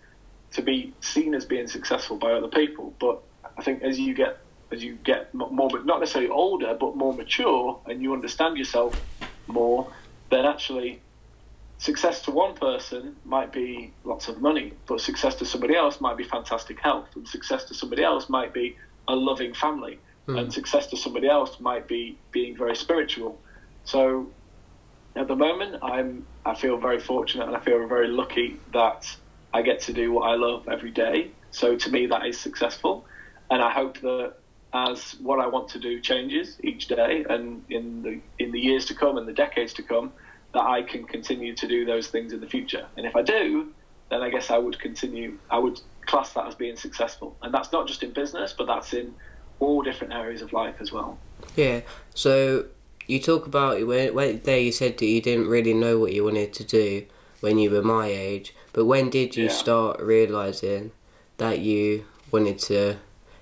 [0.53, 2.93] to be seen as being successful by other people.
[2.99, 3.21] But
[3.57, 4.39] I think as you get
[4.71, 8.99] as you get more, not necessarily older, but more mature, and you understand yourself
[9.47, 9.91] more,
[10.31, 10.99] then actually
[11.77, 16.17] success to one person might be lots of money, but success to somebody else might
[16.17, 18.75] be fantastic health, and success to somebody else might be
[19.07, 20.37] a loving family, hmm.
[20.37, 23.39] and success to somebody else might be being very spiritual.
[23.85, 24.27] So
[25.15, 29.15] at the moment, I'm I feel very fortunate and I feel very lucky that
[29.53, 31.31] I get to do what I love every day.
[31.51, 33.05] So to me, that is successful,
[33.49, 34.33] and I hope that
[34.73, 38.85] as what I want to do changes each day, and in the in the years
[38.85, 40.11] to come and the decades to come,
[40.53, 42.87] that I can continue to do those things in the future.
[42.97, 43.71] And if I do,
[44.09, 45.37] then I guess I would continue.
[45.49, 48.93] I would class that as being successful, and that's not just in business, but that's
[48.93, 49.13] in
[49.59, 51.17] all different areas of life as well.
[51.55, 51.81] Yeah.
[52.15, 52.65] So
[53.07, 56.23] you talk about when, when there you said that you didn't really know what you
[56.23, 57.05] wanted to do.
[57.41, 58.55] when you were my age.
[58.71, 59.51] But when did you Yeah.
[59.51, 60.91] start realizing
[61.39, 62.95] that you wanted to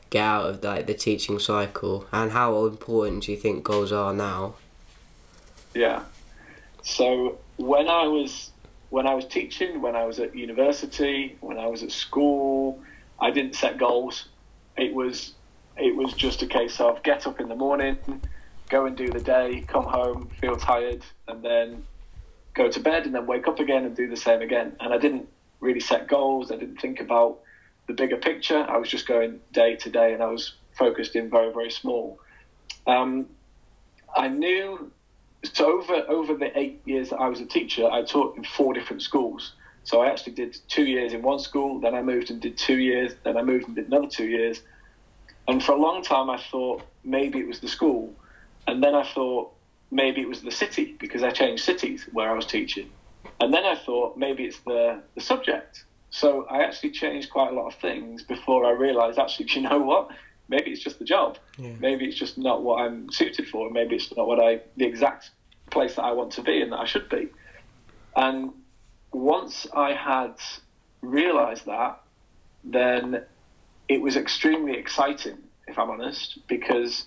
[0.10, 4.12] get out of like the teaching cycle, and how important do you think goals are
[4.12, 4.56] now?
[5.76, 6.02] Yeah.
[6.84, 8.51] So when I was
[8.92, 12.84] when I was teaching, when I was at university, when I was at school,
[13.20, 14.28] I didn't set goals.
[14.78, 15.34] It was
[15.78, 17.98] it was just a case of get up in the morning,
[18.70, 21.84] go and do the day, come home, feel tired, and then
[22.54, 24.76] go to bed, and then wake up again and do the same again.
[24.82, 25.30] And I didn't
[25.62, 26.52] really set goals.
[26.52, 27.40] I didn't think about
[27.88, 28.58] the bigger picture.
[28.58, 32.20] I was just going day to day, and I was focused in very very small.
[32.86, 33.28] Um,
[34.14, 34.92] I knew
[35.44, 38.74] so over over the eight years that I was a teacher, I taught in four
[38.74, 39.54] different schools.
[39.84, 42.78] So I actually did two years in one school, then I moved and did two
[42.78, 44.62] years, then I moved and did another two years.
[45.48, 48.14] And for a long time, I thought maybe it was the school,
[48.68, 49.52] and then I thought
[49.90, 52.92] maybe it was the city because I changed cities where I was teaching,
[53.40, 55.84] and then I thought maybe it's the the subject.
[56.12, 59.70] So I actually changed quite a lot of things before I realised actually, do you
[59.70, 60.10] know what?
[60.52, 61.76] Maybe it's just the job Yeah.
[61.80, 63.70] maybe it's just not what I'm suited for.
[63.70, 65.32] Maybe it's not what I the exact
[65.72, 67.30] place that I want to be and that I should be.
[68.16, 68.52] And
[69.14, 70.36] once I had
[71.02, 72.00] realised that,
[72.64, 73.26] then
[73.88, 75.38] it was extremely exciting,
[75.68, 77.06] if I'm honest, because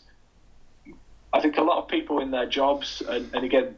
[1.33, 3.77] I think a lot of people in their jobs, and, and again,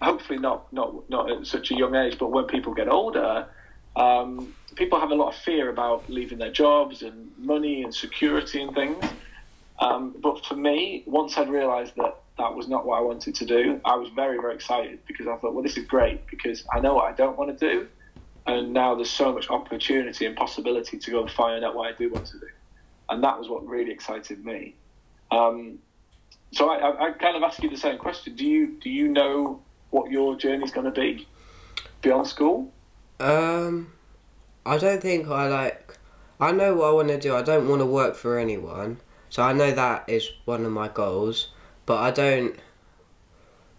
[0.00, 3.48] hopefully not not not at such a young age, but when people get older,
[3.96, 8.62] um, people have a lot of fear about leaving their jobs and money and security
[8.62, 9.04] and things.
[9.78, 13.44] Um, but for me, once I'd realised that that was not what I wanted to
[13.44, 16.80] do, I was very, very excited because I thought, well, this is great because I
[16.80, 17.88] know what I don't want to do.
[18.46, 21.96] And now there's so much opportunity and possibility to go and find out what I
[21.96, 22.48] do want to do.
[23.10, 24.74] And that was what really excited me.
[25.30, 25.78] Um,
[26.52, 28.34] so I, I, I kind of ask you the same question.
[28.36, 31.28] Do you, do you know what your journey's going to be
[32.00, 32.72] beyond school?
[33.20, 33.92] Um,
[34.64, 35.98] I don't think I like.
[36.40, 37.34] I know what I want to do.
[37.34, 38.98] I don't want to work for anyone,
[39.28, 41.48] so I know that is one of my goals.
[41.86, 42.56] But I don't.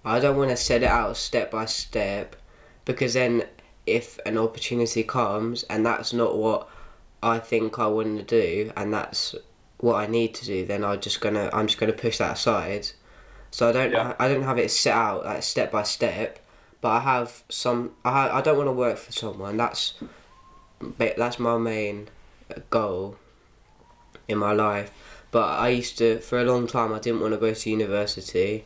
[0.04, 2.36] I don't want to set it out step by step,
[2.86, 3.44] because then
[3.86, 6.70] if an opportunity comes and that's not what
[7.22, 9.36] I think I want to do, and that's
[9.80, 12.90] what I need to do, then I'm just gonna I'm just gonna push that aside.
[13.52, 14.16] So I don't Yeah.
[14.20, 16.40] I don't have it set out like step by step,
[16.82, 17.94] but I have some.
[18.04, 19.58] I ha- I don't want to work for someone.
[19.58, 19.94] That's
[20.98, 22.10] that's my main
[22.70, 23.18] goal
[24.28, 24.92] in my life.
[25.32, 28.66] But I used to for a long time I didn't want to go to university.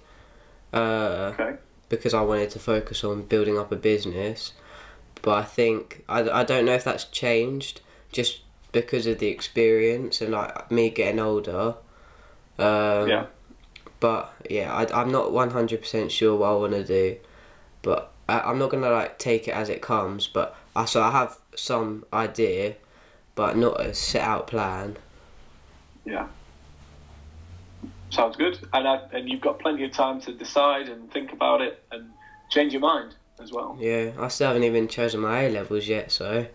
[0.74, 1.56] Uh, Okay.
[1.90, 4.54] because I wanted to focus on building up a business.
[5.22, 8.42] But I think I, I don't know if that's changed just
[8.72, 11.76] because of the experience and like me getting older.
[12.58, 13.26] Um, Yeah.
[14.00, 17.18] But yeah, I, I'm not one hundred percent sure what I want to do,
[17.84, 20.28] but I, I'm not gonna like take it as it comes.
[20.28, 22.76] But I so I have some idea,
[23.36, 24.98] but not a set out plan.
[26.06, 26.28] Yeah.
[28.10, 28.60] Sounds good.
[28.74, 32.12] And I, and you've got plenty of time to decide and think about it and
[32.50, 33.76] change your mind as well.
[33.80, 36.46] Yeah, I still haven't even chosen my A levels yet, so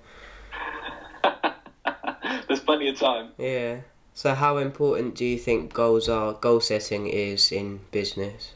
[2.48, 3.30] There's plenty of time.
[3.38, 3.80] yeah.
[4.14, 6.32] So how important do you think goals are?
[6.32, 8.54] Goal setting is in business.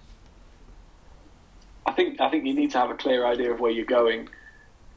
[1.87, 4.29] I think I think you need to have a clear idea of where you're going,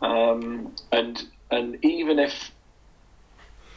[0.01, 2.51] um, and and even if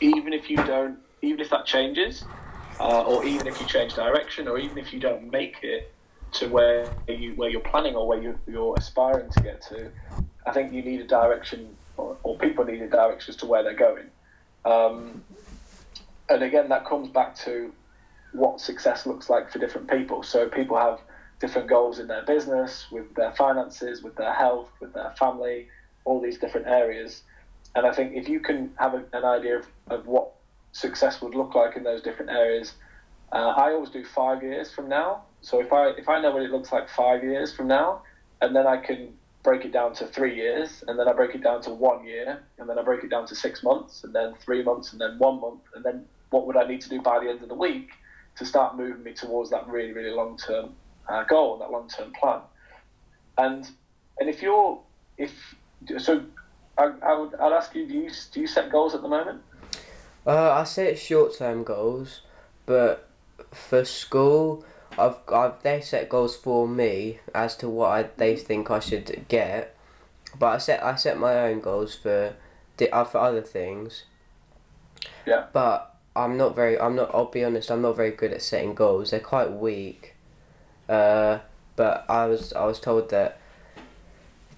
[0.01, 2.25] even if you don't, even if that changes,
[2.81, 5.93] uh, or even if you change direction, or even if you don't make it
[6.33, 9.91] to where you where you're planning or where you, you're aspiring to get to,
[10.47, 13.63] I think you need a direction, or, or people need a direction as to where
[13.63, 14.07] they're going.
[14.65, 15.25] Um,
[16.29, 17.73] and again, that comes back to
[18.33, 20.23] what success looks like for different people.
[20.23, 21.01] So people have
[21.41, 25.69] different goals in their business, with their finances, with their health, with their family,
[26.05, 27.23] all these different areas.
[27.75, 30.33] And I think if you can have a, an idea of, of what
[30.73, 32.75] success would look like in those different areas,
[33.33, 35.23] uh, I always do five years from now.
[35.41, 38.03] So if I if I know what it looks like five years from now,
[38.41, 41.43] and then I can break it down to three years, and then I break it
[41.43, 44.35] down to one year, and then I break it down to six months, and then
[44.45, 47.21] three months, and then one month, and then what would I need to do by
[47.21, 47.91] the end of the week
[48.37, 50.75] to start moving me towards that really really long term
[51.09, 52.41] uh, goal, that long term plan.
[53.37, 53.69] And
[54.19, 54.81] and if you're
[55.17, 55.33] if
[55.99, 56.25] so,
[56.79, 59.43] I, I would I'd ask you do you do you set goals at the moment?
[60.27, 62.21] Uh, I set short term goals,
[62.67, 63.09] but
[63.53, 64.65] for school,
[64.99, 69.27] I've, I've they set goals for me as to what I, they think I should
[69.29, 69.77] get,
[70.39, 72.35] but I set I set my own goals for
[72.93, 74.05] uh, for other things.
[75.27, 75.47] Yeah.
[75.53, 76.79] But I'm not very.
[76.79, 77.11] I'm not.
[77.15, 77.71] I'll be honest.
[77.71, 79.11] I'm not very good at setting goals.
[79.11, 80.15] They're quite weak.
[80.89, 81.39] Uh,
[81.77, 83.41] but I was I was told that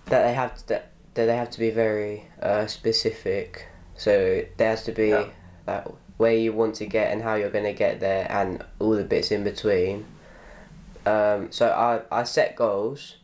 [0.06, 3.66] that they have that they have to be very uh, specific.
[3.96, 5.28] So there has to be Yeah.
[5.66, 5.84] like
[6.16, 9.04] where you want to get and how you're going to get there, and all the
[9.04, 10.06] bits in between.
[11.06, 13.16] Um, so I I set goals,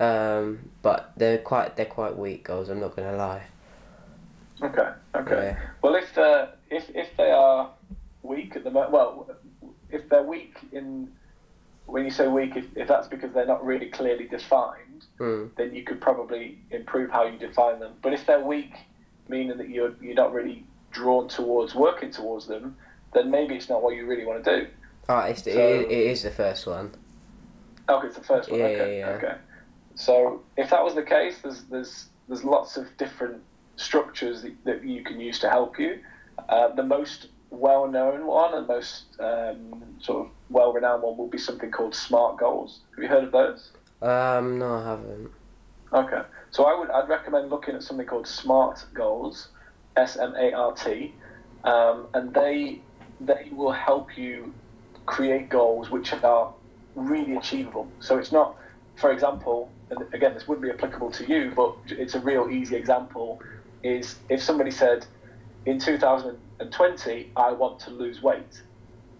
[0.00, 2.68] um, but they're quite they're quite weak goals.
[2.68, 3.42] I'm not going to lie.
[4.62, 4.90] Okay.
[5.14, 5.34] Okay.
[5.34, 5.58] Yeah.
[5.82, 7.70] Well, if they're if if they are
[8.22, 9.28] weak at the moment, well,
[9.90, 11.10] if they're weak in
[11.86, 14.87] when you say weak, if, if that's because they're not really clearly defined,
[15.18, 15.50] Mm.
[15.56, 17.94] then you could probably improve how you define them.
[18.02, 18.72] But if they're weak,
[19.28, 22.76] meaning that you're you're not really drawn towards working towards them,
[23.14, 24.66] then maybe it's not what you really want to do.
[25.08, 26.94] Oh, it's the, So- it, it is the first one.
[27.88, 28.60] Okay, it's the first one.
[28.60, 29.12] Yeah, okay, yeah, yeah.
[29.14, 29.34] okay.
[29.94, 33.42] So if that was the case, there's there's there's lots of different
[33.76, 35.98] structures that, that you can use to help you.
[36.48, 41.70] Uh, the most well-known one and most um, sort of well-renowned one will be something
[41.70, 42.80] called SMART goals.
[42.94, 43.70] Have you heard of those?
[44.02, 45.30] Um, no, I haven't.
[45.92, 46.22] Okay.
[46.50, 49.48] So I would I'd recommend looking at something called SMART goals,
[49.96, 51.14] S M A R T,
[51.64, 52.80] um, and they
[53.20, 54.54] they will help you
[55.06, 56.52] create goals which are
[56.94, 57.88] really achievable.
[58.00, 58.56] So it's not,
[58.96, 62.76] for example, and again this wouldn't be applicable to you, but it's a real easy
[62.76, 63.40] example.
[63.82, 65.06] Is if somebody said,
[65.66, 68.62] in 2020 I want to lose weight,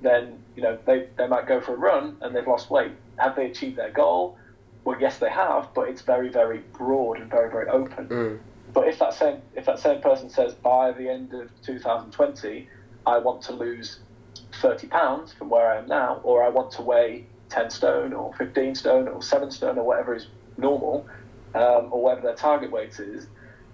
[0.00, 2.92] then you know they, they might go for a run and they've lost weight.
[3.16, 4.36] Have they achieved their goal?
[4.88, 8.08] Well, yes, they have, but it's very, very broad and very, very open.
[8.08, 8.38] Mm.
[8.72, 12.66] But if that same if that same person says by the end of 2020,
[13.06, 13.98] I want to lose
[14.62, 18.32] 30 pounds from where I am now, or I want to weigh 10 stone, or
[18.38, 21.06] 15 stone, or 7 stone, or whatever is normal,
[21.54, 23.26] um, or whatever their target weight is,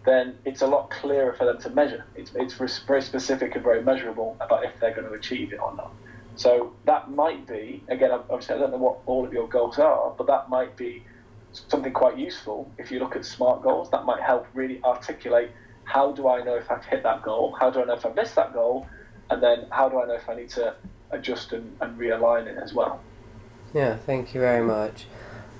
[0.04, 2.04] then it's a lot clearer for them to measure.
[2.16, 5.76] It's it's very specific and very measurable about if they're going to achieve it or
[5.76, 5.92] not.
[6.36, 8.10] So that might be again.
[8.12, 11.04] Obviously, I don't know what all of your goals are, but that might be
[11.52, 13.90] something quite useful if you look at smart goals.
[13.90, 15.50] That might help really articulate
[15.84, 18.16] how do I know if I've hit that goal, how do I know if I've
[18.16, 18.86] missed that goal,
[19.30, 20.74] and then how do I know if I need to
[21.14, 23.00] adjust and, and realign it as well.
[23.72, 25.06] Yeah, thank you very much.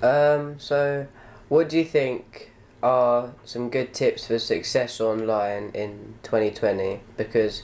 [0.02, 1.06] Um, so,
[1.48, 2.52] what do you think
[2.82, 7.00] are some good tips for success online in 2020?
[7.16, 7.62] Because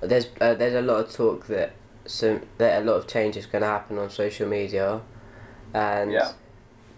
[0.00, 1.72] there's uh, there's a lot of talk that
[2.06, 5.00] some that a lot of change is going to happen on social media,
[5.74, 6.32] and Yeah.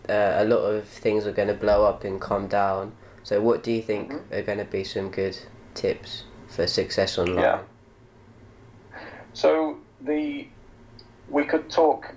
[0.09, 2.93] uh, a lot of things are going to blow up and calm down.
[3.23, 4.39] So, what do you think Mhm.
[4.39, 5.39] are going to be some good
[5.75, 7.39] tips for success online?
[7.39, 7.59] Yeah.
[9.33, 10.49] So the
[11.29, 12.15] we could talk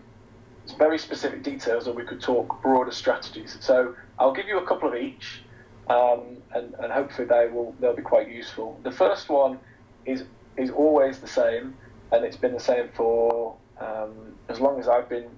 [0.77, 3.57] very specific details, or we could talk broader strategies.
[3.61, 5.43] So I'll give you a couple of each,
[5.89, 8.79] um, and, and hopefully they will they'll be quite useful.
[8.83, 9.59] The first one
[10.05, 10.25] is
[10.57, 11.75] is always the same,
[12.11, 15.37] and it's been the same for um, as long as I've been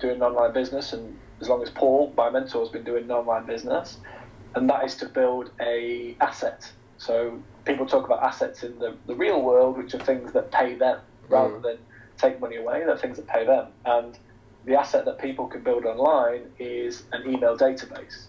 [0.00, 3.98] doing online business, and as long as Paul, my mentor, has been doing online business,
[4.54, 6.62] and that is to build a asset.
[6.98, 10.74] So people talk about assets in the, the real world, which are things that pay
[10.76, 11.00] them
[11.30, 11.62] rather Mm.
[11.62, 11.78] than
[12.18, 12.84] take money away.
[12.84, 13.74] They're things that pay them.
[13.84, 14.18] And
[14.64, 18.28] the asset that people can build online is an email database.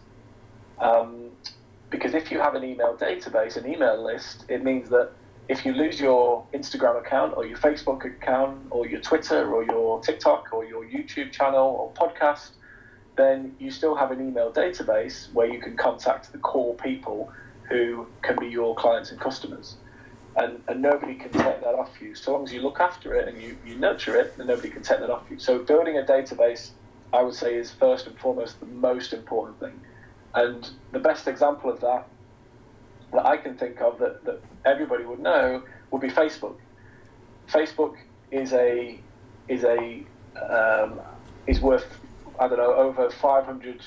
[0.82, 1.38] Um,
[1.92, 5.14] because if you have an email database, an email list, it means that
[5.50, 10.02] if you lose your Instagram account or your Facebook account or your Twitter or your
[10.02, 12.52] TikTok or your YouTube channel or podcast,
[13.16, 17.32] then you still have an email database where you can contact the core people
[17.70, 19.76] who can be your clients and customers.
[20.36, 22.14] And, and nobody can take that off you.
[22.14, 24.84] So long as you look after it and you, you nurture it, then nobody can
[24.84, 25.40] take that off you.
[25.40, 26.72] So building a database,
[27.12, 29.80] I would say, is first and foremost the most important thing.
[30.36, 32.08] And the best example of that
[33.14, 36.56] that I can think of that, that everybody would know would be Facebook.
[37.50, 37.96] Facebook
[38.32, 39.00] is a
[39.48, 40.04] is a
[40.50, 41.00] um,
[41.48, 42.00] is worth
[42.40, 43.82] I don't know over five hundred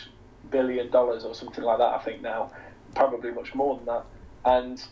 [0.50, 1.94] billion dollars or something like that.
[1.94, 2.50] I think now,
[2.94, 4.06] probably much more than that.
[4.44, 4.82] And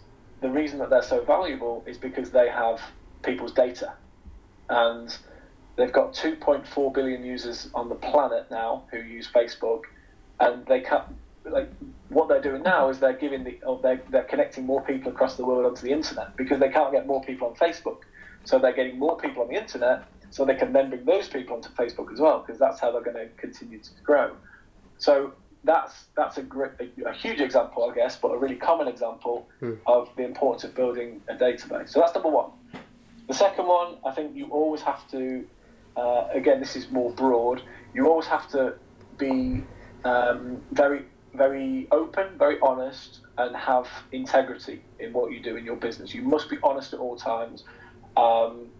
[0.41, 2.81] the reason that they're so valuable is because they have
[3.25, 3.95] people's data,
[4.69, 5.17] and
[5.77, 9.83] they've got 2.4 billion users on the planet now who use Facebook,
[10.39, 11.07] and they can't
[11.51, 11.71] like
[12.09, 15.37] what they're doing now is they're giving the or they're, they're connecting more people across
[15.37, 17.99] the world onto the internet because they can't get more people on Facebook.
[18.45, 21.57] So they're getting more people on the internet so they can then bring those people
[21.57, 24.37] onto Facebook as well because that's how they're going to continue to grow.
[24.99, 25.33] So
[25.65, 29.49] that's that's a, great, a, a huge example, I guess, but a really common example
[29.61, 29.75] Hmm.
[29.87, 31.91] of the importance of building a database.
[31.91, 32.51] So that's number one.
[33.29, 35.45] The second one, I think you always have to,
[35.97, 37.61] uh, again, this is more broad.
[37.93, 38.75] You always have to
[39.19, 39.63] be
[40.05, 41.03] um, very
[41.39, 46.15] very open, very honest, and have integrity in what you do in your business.
[46.15, 47.65] You must be honest at all times.
[48.17, 48.73] Um,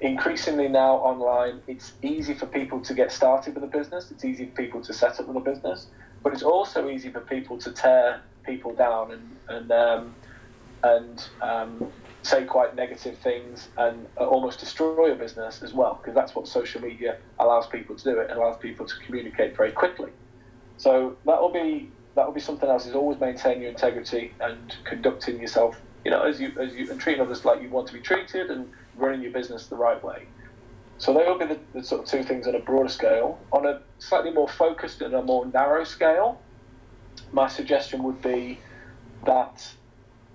[0.00, 4.10] increasingly now online, it's easy for people to get started with a business.
[4.12, 5.88] It's easy for people to set up with a business,
[6.24, 10.16] but it's also easy for people to tear people down and and um,
[10.84, 11.92] and um,
[12.24, 16.80] say quite negative things and almost destroy a business as well, because that's what social
[16.82, 18.20] media allows people to do.
[18.20, 20.12] It allows people to communicate very quickly.
[20.78, 22.86] So that will be that will be something else.
[22.86, 27.00] Is always maintain your integrity and conducting yourself, you know, as you as you and
[27.00, 30.26] treating others like you want to be treated and running your business the right way.
[30.98, 33.38] So they will be the, the sort of two things on a broader scale.
[33.52, 36.40] On a slightly more focused and a more narrow scale,
[37.32, 38.58] my suggestion would be
[39.26, 39.66] that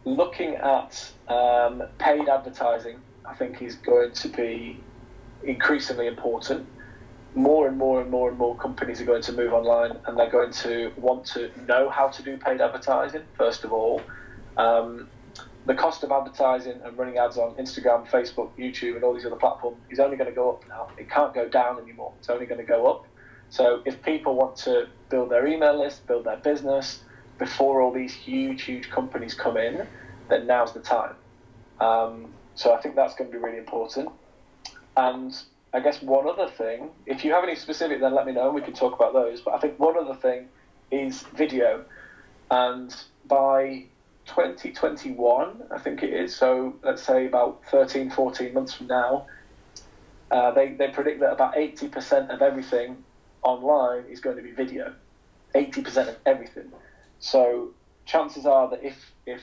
[0.06, 4.80] looking at um, paid advertising, I think, is going to be
[5.44, 6.68] increasingly important.
[7.34, 10.30] More and more and more and more companies are going to move online and they're
[10.30, 14.02] going to want to know how to do paid advertising, first of all.
[14.58, 15.08] Um,
[15.66, 19.36] the cost of advertising and running ads on Instagram, Facebook, YouTube, and all these other
[19.36, 20.88] platforms is only going to go up now.
[20.98, 22.14] It can't go down anymore.
[22.20, 23.06] It's only going to go up.
[23.50, 27.04] So if people want to build their email list, build their business,
[27.38, 29.88] before all these huge, huge companies come in,
[30.30, 31.16] then now's the time.
[31.80, 34.10] Um, so I think that's going to be really important.
[34.96, 35.36] And
[35.74, 38.56] I guess one other thing, if you have any specific, then let me know and
[38.56, 39.42] we can talk about those.
[39.42, 40.48] But I think one other thing
[40.92, 41.86] is video.
[42.50, 42.94] And
[43.26, 43.86] by
[44.26, 49.28] 2021, I think it is, so let's say about 13, 14 months from now,
[50.30, 53.04] uh, they, they predict that about 80% of everything
[53.42, 54.94] online is going to be video.
[55.56, 56.72] 80% of everything.
[57.20, 57.72] So
[58.06, 58.96] chances are that if
[59.26, 59.42] if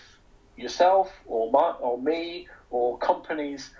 [0.56, 3.70] yourself or my, or me or companies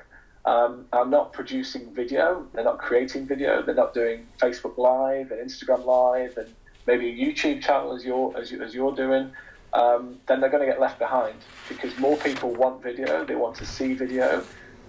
[0.49, 5.47] um, are not producing video, they're not creating video, they're not doing Facebook Live and
[5.47, 6.49] Instagram Live and
[6.87, 9.31] maybe a YouTube channel as you're as, you, as you're doing,
[9.75, 11.37] um, then they're going to get left behind
[11.69, 14.43] because more people want video, they want to see video,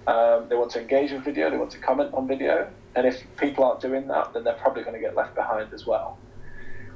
[0.07, 3.21] um, they want to engage with video, they want to comment on video, and if
[3.35, 6.17] people aren't doing that, then they're probably going to get left behind as well.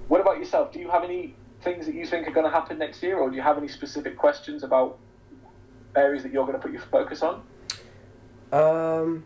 [0.07, 0.72] What about yourself?
[0.72, 3.30] Do you have any things that you think are going to happen next year, or
[3.30, 4.99] do you have any specific questions about
[5.97, 7.43] areas that you're going to put your focus on?
[8.53, 9.25] Um,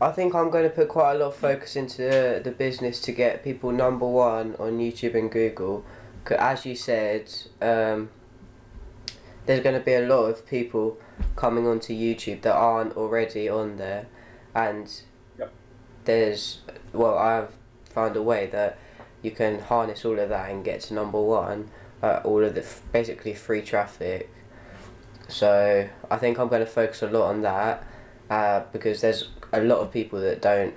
[0.00, 2.98] I think I'm going to put quite a lot of focus into the, the business
[3.02, 5.84] to get people number one on YouTube and Google.
[6.24, 7.30] Cause as you said,
[7.60, 8.08] um,
[9.44, 10.98] there's going to be a lot of people
[11.36, 14.06] coming onto YouTube that aren't already on there,
[14.54, 15.02] and
[15.38, 15.52] yep.
[16.06, 16.60] there's
[16.94, 17.52] well, I've
[17.84, 18.78] found a way that
[19.20, 21.70] you can harness all of that and get to number one,
[22.02, 24.30] uh, all of the f- basically free traffic.
[25.28, 27.86] So I think I'm going to focus a lot on that
[28.30, 30.74] uh, because there's a lot of people that don't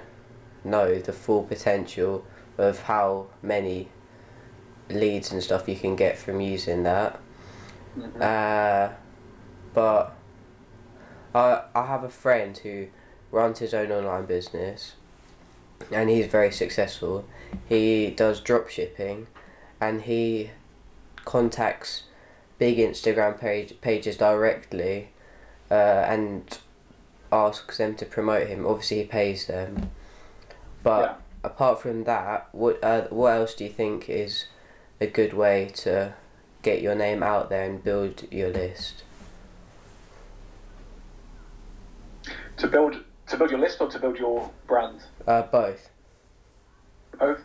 [0.64, 2.26] know the full potential
[2.58, 3.88] of how many
[4.90, 7.20] leads and stuff you can get from using that.
[7.98, 8.22] Mm-hmm.
[8.22, 8.94] Uh,
[9.74, 10.16] but
[11.36, 12.88] I I have a friend who
[13.32, 14.94] runs his own online business,
[15.92, 17.26] and he's very successful.
[17.70, 19.28] He does drop shipping,
[19.80, 20.52] and he
[21.24, 22.04] contacts
[22.58, 25.10] big Instagram page pages directly,
[25.70, 26.58] uh, and
[27.34, 28.66] asks them to promote him.
[28.66, 29.90] Obviously, he pays them,
[30.84, 31.16] but Yeah.
[31.44, 34.46] apart from that, what uh, what else do you think is
[35.02, 36.14] a good way to
[36.62, 39.04] get your name out there and build your list?
[42.58, 45.02] To build to build your list or to build your brand?
[45.28, 45.90] Uh, both.
[47.20, 47.42] Both.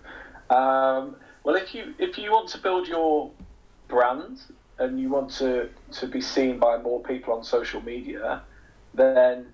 [0.50, 3.30] Um, well, if you if you want to build your
[3.88, 4.40] brand
[4.78, 8.42] and you want to to be seen by more people on social media,
[8.94, 9.46] then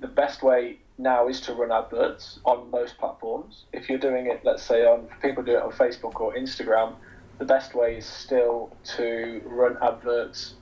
[0.00, 3.64] the best way now is to run adverts on most platforms.
[3.72, 6.96] If you're doing it, let's say on people do it on Facebook or Instagram,
[7.38, 10.54] the best way is still to run adverts.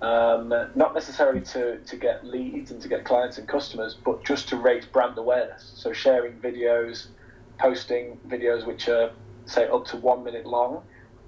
[0.00, 4.48] Um, not necessarily to, to get leads and to get clients and customers, but just
[4.50, 5.72] to raise brand awareness.
[5.74, 7.08] So sharing videos,
[7.58, 9.10] posting videos which are
[9.44, 10.82] say up to one minute long,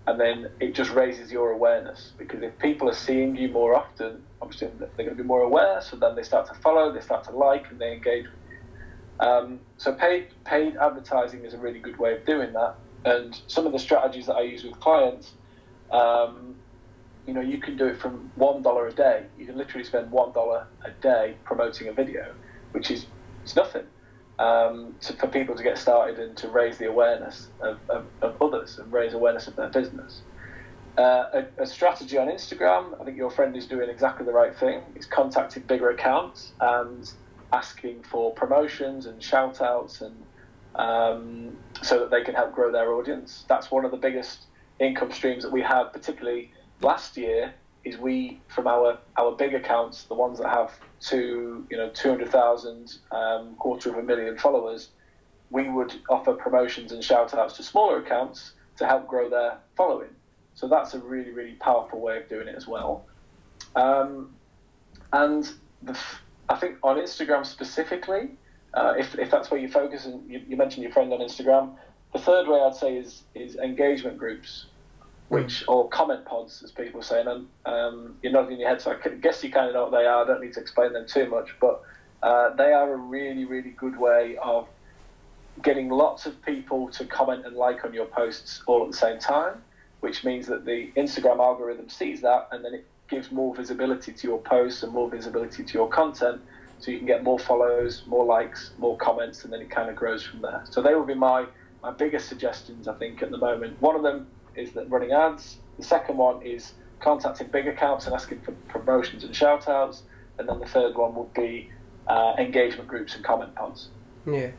[0.07, 4.25] and then it just raises your awareness because if people are seeing you more often,
[4.43, 5.81] obviously they're going to be more aware.
[5.83, 8.25] So then they start to follow, they start to like, and they engage.
[8.25, 9.27] with you.
[9.27, 12.77] Um, so paid paid advertising is a really good way of doing that.
[13.05, 15.35] And some of the strategies that I use with clients,
[15.93, 16.57] um,
[17.27, 19.27] you know, you can do it from one dollar a day.
[19.37, 22.35] You can literally spend one dollar a day promoting a video,
[22.73, 23.09] which is
[23.45, 23.87] it's nothing
[24.41, 28.41] um, to, for people to get started and to raise the awareness of, of, of
[28.41, 30.23] others and raise awareness of their business.
[30.97, 34.57] Uh, a, a, strategy on Instagram, I think your friend is doing exactly the right
[34.57, 34.83] thing.
[34.95, 37.11] He's contacting bigger accounts and
[37.53, 40.17] asking for promotions and shout outs and
[40.75, 43.45] um, so that they can help grow their audience.
[43.47, 44.47] That's one of the biggest
[44.79, 47.53] income streams that we have, particularly last year.
[47.83, 50.71] Is we from our our big accounts, the ones that have
[51.01, 54.91] two you know two hundred thousand, um, quarter of a million followers,
[55.51, 60.11] we would offer promotions and shout outs to smaller accounts to help grow their following.
[60.55, 63.05] So that's a really, really powerful way of doing it as well.
[63.75, 64.35] Um,
[65.13, 65.51] and
[65.83, 65.99] the,
[66.49, 68.31] I think on Instagram specifically,
[68.75, 71.75] uh, if, if that's where you focus, and you, you, mentioned your friend on Instagram,
[72.13, 74.67] the third way I'd say is is engagement groups,
[75.31, 77.21] which or comment pods, as people say.
[77.21, 80.05] And um, you're nodding your head, so I guess you kind of know what they
[80.05, 80.25] are.
[80.25, 81.83] I don't need to explain them too much, but
[82.21, 84.67] uh, they are a really, really good way of
[85.63, 89.21] getting lots of people to comment and like on your posts all at the same
[89.21, 89.63] time,
[90.01, 94.27] which means that the Instagram algorithm sees that and then it gives more visibility to
[94.27, 96.41] your posts and more visibility to your content.
[96.81, 99.95] So you can get more follows, more likes, more comments, and then it kind of
[99.95, 100.65] grows from there.
[100.71, 101.47] So they will be my,
[101.85, 103.81] my biggest suggestions, I think, at the moment.
[103.81, 104.27] One of them
[104.57, 105.57] is that running ads.
[105.79, 110.03] The second one is contacting big accounts and asking for promotions and shout outs.
[110.39, 111.71] And then the third one would be
[112.07, 113.89] uh, engagement groups and comment pods.
[114.27, 114.51] Yeah.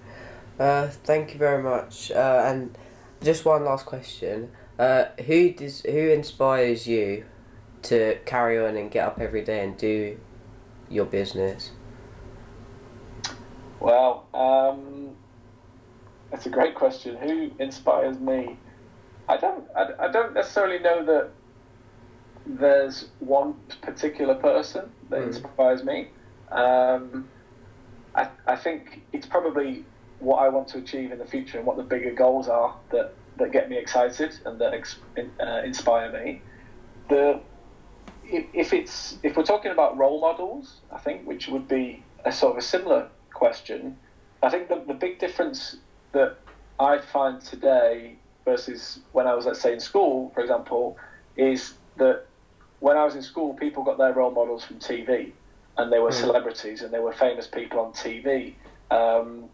[0.59, 2.11] Uh, thank you very much.
[2.11, 2.77] Uh, and
[3.21, 4.51] just one last question.
[4.77, 7.25] Uh, who does who inspires you
[7.83, 10.17] to carry on and get up every day and do
[10.89, 11.71] your business?
[13.79, 15.15] Well, um,
[16.29, 17.17] that's a great question.
[17.17, 18.57] Who inspires me?
[19.31, 19.63] I don't.
[19.75, 21.29] I, I don't necessarily know that
[22.45, 25.27] there's one particular person that mm.
[25.27, 26.09] inspires me.
[26.51, 27.29] Um,
[28.13, 29.85] I, I think it's probably
[30.19, 33.13] what I want to achieve in the future and what the bigger goals are that,
[33.37, 36.41] that get me excited and that ex, uh, inspire me.
[37.07, 37.39] The
[38.25, 42.33] if, if it's if we're talking about role models, I think which would be a
[42.33, 43.97] sort of a similar question.
[44.43, 45.77] I think the, the big difference
[46.11, 46.37] that
[46.79, 50.97] I find today versus when I was, let's say, in school, for example,
[51.37, 52.25] is that
[52.79, 55.31] when I was in school, people got their role models from TV
[55.77, 56.13] and they were mm.
[56.13, 58.53] celebrities and they were famous people on TV
[58.89, 59.45] um,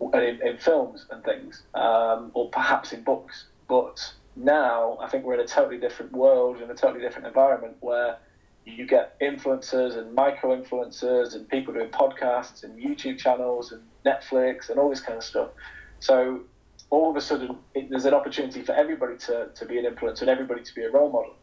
[0.00, 3.46] and in, in, films and things, um, or perhaps in books.
[3.68, 7.76] But now I think we're in a totally different world, in a totally different environment
[7.80, 8.18] where
[8.64, 14.70] you get influencers and micro influencers and people doing podcasts and YouTube channels and Netflix
[14.70, 15.48] and all this kind of stuff.
[15.98, 16.40] So
[16.92, 20.20] all of a sudden, it, there's an opportunity for everybody to, to be an influencer
[20.20, 21.34] and everybody to be a role model.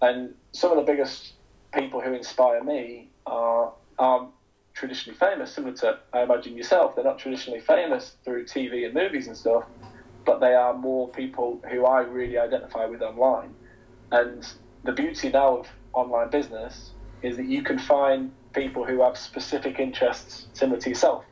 [0.00, 1.32] And some of the biggest
[1.74, 4.28] people who inspire me are, are
[4.74, 6.94] traditionally famous, similar to, I imagine, yourself.
[6.94, 9.64] They're not traditionally famous through TV and movies and stuff,
[10.24, 13.52] but they are more people who I really identify with online.
[14.12, 14.46] And
[14.84, 16.92] the beauty now of online business
[17.22, 21.24] is that you can find people who have specific interests similar to yourself.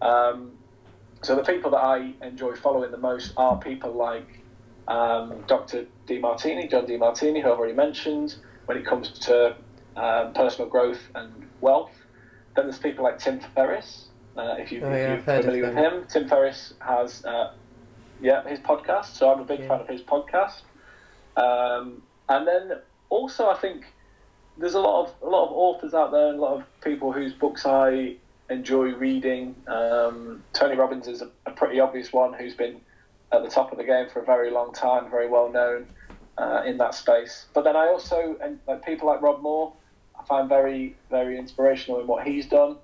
[0.00, 0.52] Um,
[1.22, 4.42] so the people that I enjoy following the most are people like
[4.88, 5.86] um, Dr.
[6.06, 9.56] Demartini, John Demartini, who I've already mentioned, when it comes to
[9.96, 11.92] um, personal growth and wealth.
[12.56, 14.08] Then there's people like Tim Ferriss.
[14.36, 17.52] Uh, if, you, oh, yeah, if you're familiar with him, Tim Ferriss has uh,
[18.20, 19.14] yeah his podcast.
[19.14, 19.68] So I'm a big yeah.
[19.68, 20.62] fan of his podcast.
[21.36, 22.78] Um, and then
[23.10, 23.84] also I think
[24.58, 27.12] there's a lot of a lot of authors out there and a lot of people
[27.12, 28.16] whose books I
[28.52, 29.56] enjoy reading.
[29.66, 32.80] Um, Tony Robbins is a, a, pretty obvious one who's been
[33.32, 35.86] at the top of the game for a very long time, very well known
[36.38, 37.46] uh, in that space.
[37.54, 39.72] But then I also, and like people like Rob Moore,
[40.18, 42.76] I find very, very inspirational in what he's done.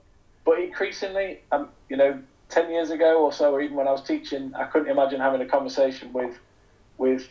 [0.44, 4.02] But increasingly, um, you know, 10 years ago or so, or even when I was
[4.02, 6.38] teaching, I couldn't imagine having a conversation with,
[6.96, 7.28] with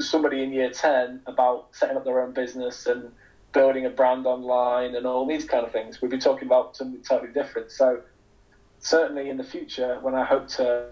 [0.00, 3.12] somebody in year 10 about setting up their own business and
[3.56, 6.02] building a brand online and all these kind of things.
[6.02, 7.72] We'd be talking about something totally different.
[7.72, 8.02] So
[8.80, 10.84] certainly in the future, when I hope to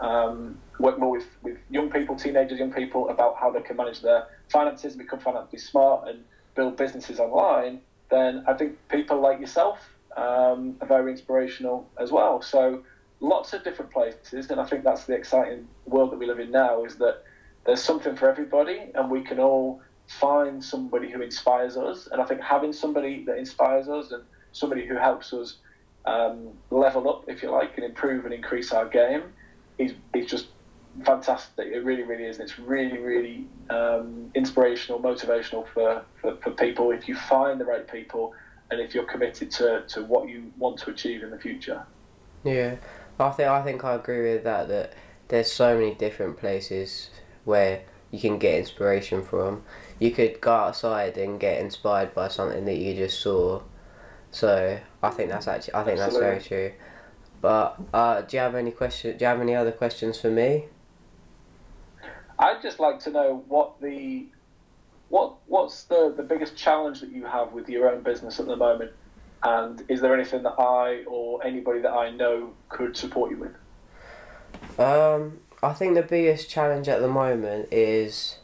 [0.00, 4.00] um, work more with, with young people, teenagers, young people about how they can manage
[4.00, 6.22] their finances, become financially smart, and
[6.54, 9.80] build businesses online, then I think people like yourself
[10.16, 12.40] um, are very inspirational as well.
[12.42, 12.84] So
[13.18, 16.52] lots of different places, and I think that's the exciting world that we live in
[16.52, 16.84] now.
[16.84, 17.24] Is that
[17.64, 22.08] there's something for everybody, and we can all find somebody who inspires us.
[22.10, 25.56] And I think having somebody that inspires us and somebody who helps us
[26.04, 29.24] um, level up, if you like, and improve and increase our game
[29.78, 30.46] is, is just
[31.04, 31.66] fantastic.
[31.66, 32.38] It really, really is.
[32.38, 37.64] And it's really, really um, inspirational, motivational for, for, for people if you find the
[37.64, 38.32] right people
[38.70, 41.84] and if you're committed to, to what you want to achieve in the future.
[42.44, 42.76] Yeah,
[43.18, 44.68] I think I think I agree with that.
[44.68, 44.92] That
[45.28, 47.10] there's so many different places
[47.44, 49.62] where you can get inspiration from
[49.98, 53.62] you could go outside and get inspired by something that you just saw.
[54.30, 56.30] So I think that's actually I think Absolutely.
[56.30, 56.78] that's very true.
[57.40, 59.16] But uh, do you have any question?
[59.16, 60.66] Do you have any other questions for me?
[62.38, 64.26] I'd just like to know what the
[65.08, 68.56] what what's the, the biggest challenge that you have with your own business at the
[68.56, 68.92] moment,
[69.42, 74.78] and is there anything that I or anybody that I know could support you with?
[74.78, 78.38] Um, I think the biggest challenge at the moment is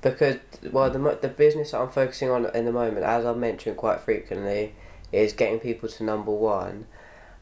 [0.00, 0.36] because
[0.72, 4.00] well the the business that I'm focusing on in the moment, as I've mentioned quite
[4.00, 4.74] frequently,
[5.12, 6.86] is getting people to number one,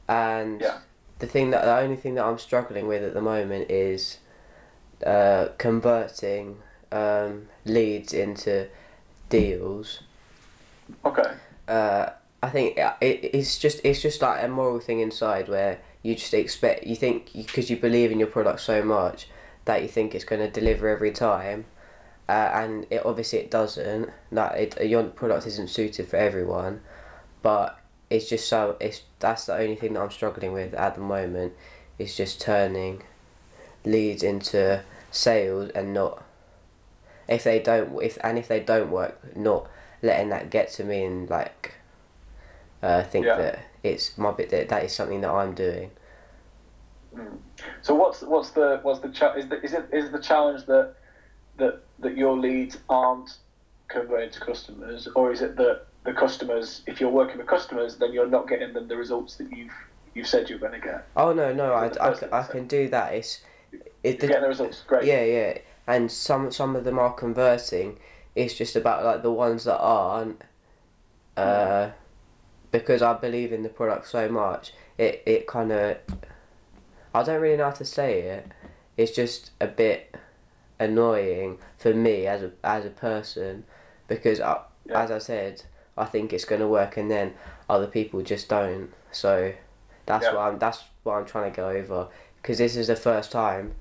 [0.08, 0.78] and Yeah.
[1.18, 4.18] the thing that the only thing that I'm struggling with at the moment is
[5.06, 6.58] uh, converting
[6.92, 8.68] um, leads into
[9.28, 10.00] deals.
[11.04, 11.30] Okay.
[11.68, 12.10] Uh,
[12.42, 16.32] I think it, it's just it's just like a moral thing inside where you just
[16.34, 19.28] expect you think because you believe in your product so much
[19.66, 21.66] that you think it's going to deliver every time,
[22.28, 24.10] uh, and it obviously it doesn't.
[24.32, 26.80] That it your product isn't suited for everyone,
[27.42, 27.78] but
[28.08, 31.52] it's just so it's that's the only thing that I'm struggling with at the moment.
[31.98, 33.02] Is just turning
[33.84, 36.22] leads into sales and not
[37.28, 39.68] if they don't if and if they don't work not
[40.02, 41.74] letting that get to me and like
[42.82, 43.36] uh, think Yeah.
[43.36, 45.90] that it's my bit that that is something that I'm doing.
[47.82, 50.94] So what's what's the what's the cha- is the, is it is the challenge that
[51.56, 53.38] that that your leads aren't
[53.88, 58.12] converting to customers, or is it that the customers, if you're working with customers, then
[58.12, 59.72] you're not getting them the results that you've
[60.14, 61.06] you've said you're going to get?
[61.16, 63.14] Oh no no I, the I, thing I can do that.
[63.14, 63.40] It's
[64.02, 65.04] it getting the results, great.
[65.04, 67.98] yeah yeah and some some of them are converting.
[68.36, 70.40] It's just about like the ones that aren't.
[71.36, 71.90] Uh,
[72.70, 75.98] because I believe in the product so much, it it kind of.
[77.12, 78.46] I don't really know how to say it.
[78.96, 80.14] It's just a bit
[80.78, 83.64] annoying for me as a as a person,
[84.08, 85.02] because I, Yeah.
[85.02, 85.62] as I said,
[85.96, 87.34] I think it's gonna work, and then
[87.68, 88.92] other people just don't.
[89.12, 89.52] So
[90.06, 90.34] that's Yeah.
[90.34, 92.08] what I'm that's what I'm trying to go over.
[92.40, 93.74] Because this is the first time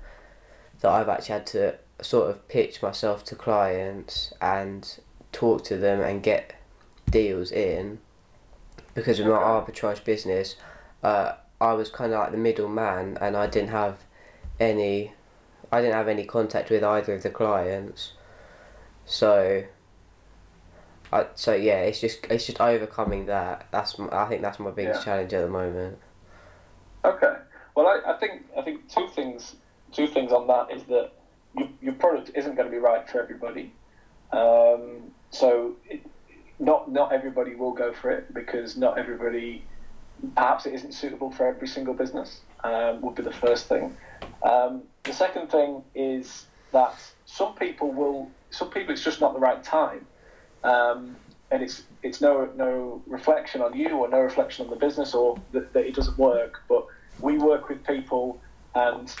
[0.80, 4.98] that I've actually had to sort of pitch myself to clients and
[5.32, 6.54] talk to them and get
[7.10, 7.98] deals in
[9.00, 10.56] because of my arbitrage business
[11.02, 13.98] uh, I was kind of like the middleman and I didn't have
[14.58, 15.12] any
[15.72, 18.12] I didn't have any contact with either of the clients
[19.04, 19.64] so
[21.12, 25.00] I, so yeah it's just it's just overcoming that that's I think that's my biggest
[25.00, 25.04] Yeah.
[25.04, 25.98] challenge at the moment
[27.04, 27.34] Okay.
[27.74, 29.56] Well, I, I think I think two things
[29.92, 31.12] two things on that is that
[31.56, 33.72] your, your product isn't going to be right for everybody.
[34.32, 36.02] Um, so it,
[36.60, 39.66] not not everybody will go for it because not everybody
[40.36, 42.42] perhaps it isn't suitable for every single business.
[42.62, 43.96] Um, would be the first thing.
[44.48, 46.94] Um, the second thing is that
[47.24, 50.06] some people will some people it's just not the right time.
[50.62, 51.16] Um,
[51.50, 55.42] and it's it's no no reflection on you or no reflection on the business or
[55.52, 56.54] that, that it doesn't work.
[56.68, 56.84] But
[57.20, 58.42] we work with people
[58.74, 59.12] and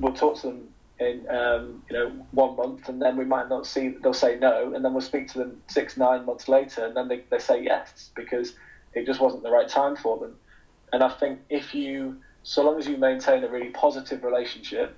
[0.00, 0.68] we'll talk to them
[0.98, 4.72] in um, you know one month, and then we might not see they'll say no,
[4.74, 7.62] and then we'll speak to them six nine months later, and then they, they say
[7.62, 8.54] yes because
[8.94, 10.36] it just wasn't the right time for them.
[10.92, 14.96] And I think if you so long as you maintain a really positive relationship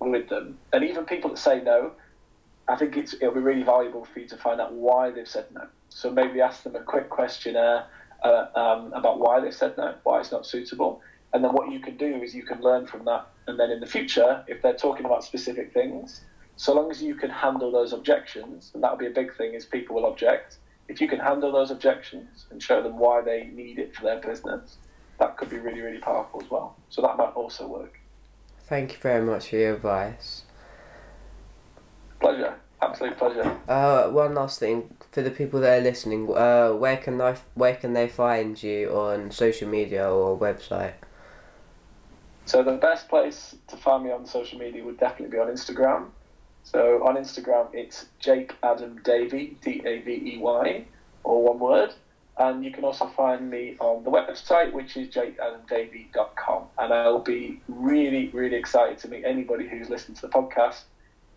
[0.00, 1.92] with them, and even people that say no,
[2.68, 5.46] I think it's, it'll be really valuable for you to find out why they've said
[5.52, 5.66] no.
[5.88, 7.86] So maybe ask them a quick questionnaire
[8.22, 11.00] uh, um, about why they've said no, why it's not suitable,
[11.32, 13.26] and then what you can do is you can learn from that.
[13.46, 16.22] And then in the future, if they're talking about specific things,
[16.56, 19.64] so long as you can handle those objections, and that'll be a big thing, is
[19.64, 20.58] people will object.
[20.88, 24.20] If you can handle those objections and show them why they need it for their
[24.20, 24.76] business,
[25.18, 26.76] that could be really, really powerful as well.
[26.88, 27.98] So that might also work.
[28.64, 30.44] thank you very much for your advice
[32.20, 33.58] Pleasure, absolute pleasure.
[33.66, 36.28] Uh, one last thing for the people that are listening.
[36.36, 40.92] Uh, where can they where can they find you on social media or website?
[42.50, 46.08] So the best place to find me on social media would definitely be on Instagram.
[46.64, 50.84] So on Instagram, it's Jake Adam Davey, D A V E Y,
[51.22, 51.94] or one word.
[52.38, 56.64] And you can also find me on the website, which is jakeadamdavey.com.
[56.76, 60.82] And I'll be really, really excited to meet anybody who's listened to the podcast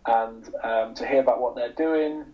[0.06, 2.24] and um, to hear about what they're doing,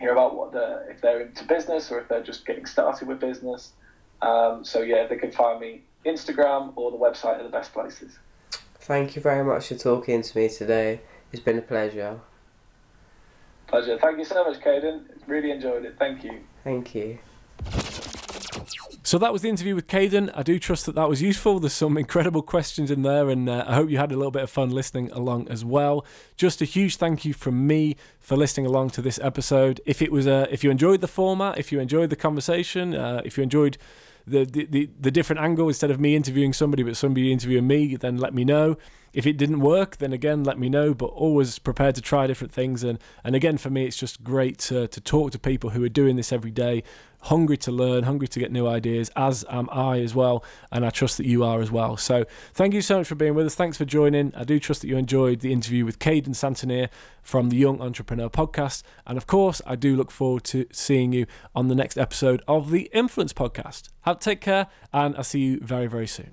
[0.00, 0.54] hear about what
[0.88, 3.74] if they're into business or if they're just getting started with business.
[4.22, 8.18] Um, so yeah, they can find me Instagram or the website are the best places.
[8.80, 11.00] Thank you very much for talking to me today.
[11.32, 12.20] It's been a pleasure.
[13.66, 13.98] Pleasure.
[13.98, 15.02] Thank you so much, Caden.
[15.26, 15.96] Really enjoyed it.
[15.98, 16.40] Thank you.
[16.62, 17.18] Thank you.
[19.02, 20.32] So that was the interview with Caden.
[20.34, 21.60] I do trust that that was useful.
[21.60, 24.42] There's some incredible questions in there, and uh, I hope you had a little bit
[24.42, 26.04] of fun listening along as well.
[26.36, 29.80] Just a huge thank you from me for listening along to this episode.
[29.86, 33.22] If it was, uh, if you enjoyed the format, if you enjoyed the conversation, uh,
[33.24, 33.78] if you enjoyed
[34.26, 38.16] the, the the different angle instead of me interviewing somebody but somebody interviewing me, then
[38.18, 38.76] let me know.
[39.16, 40.92] If it didn't work, then again, let me know.
[40.92, 42.84] But always prepared to try different things.
[42.84, 45.88] And and again, for me, it's just great to to talk to people who are
[45.88, 46.82] doing this every day,
[47.22, 50.44] hungry to learn, hungry to get new ideas, as am I as well.
[50.70, 51.96] And I trust that you are as well.
[51.96, 53.54] So thank you so much for being with us.
[53.54, 54.34] Thanks for joining.
[54.36, 56.90] I do trust that you enjoyed the interview with Caden Santonier
[57.22, 58.82] from the Young Entrepreneur Podcast.
[59.06, 62.70] And of course, I do look forward to seeing you on the next episode of
[62.70, 63.88] the Influence Podcast.
[64.02, 66.32] Have take care, and I'll see you very, very soon.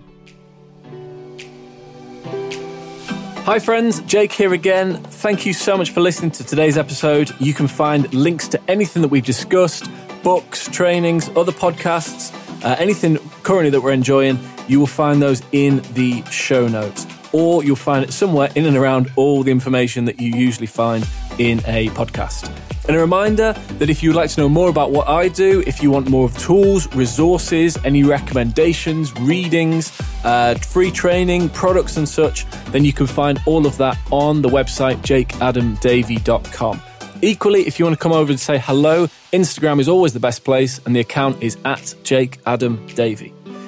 [3.45, 4.95] Hi, friends, Jake here again.
[5.03, 7.29] Thank you so much for listening to today's episode.
[7.41, 9.91] You can find links to anything that we've discussed
[10.23, 12.33] books, trainings, other podcasts,
[12.63, 14.39] uh, anything currently that we're enjoying.
[14.69, 18.77] You will find those in the show notes, or you'll find it somewhere in and
[18.77, 21.05] around all the information that you usually find
[21.37, 22.49] in a podcast.
[22.87, 25.81] And a reminder that if you'd like to know more about what I do, if
[25.81, 29.91] you want more of tools, resources, any recommendations, readings,
[30.23, 34.49] uh, free training, products, and such, then you can find all of that on the
[34.49, 36.81] website jakeadamdavey.com.
[37.21, 40.43] Equally, if you want to come over and say hello, Instagram is always the best
[40.43, 42.85] place, and the account is at Jake Adam.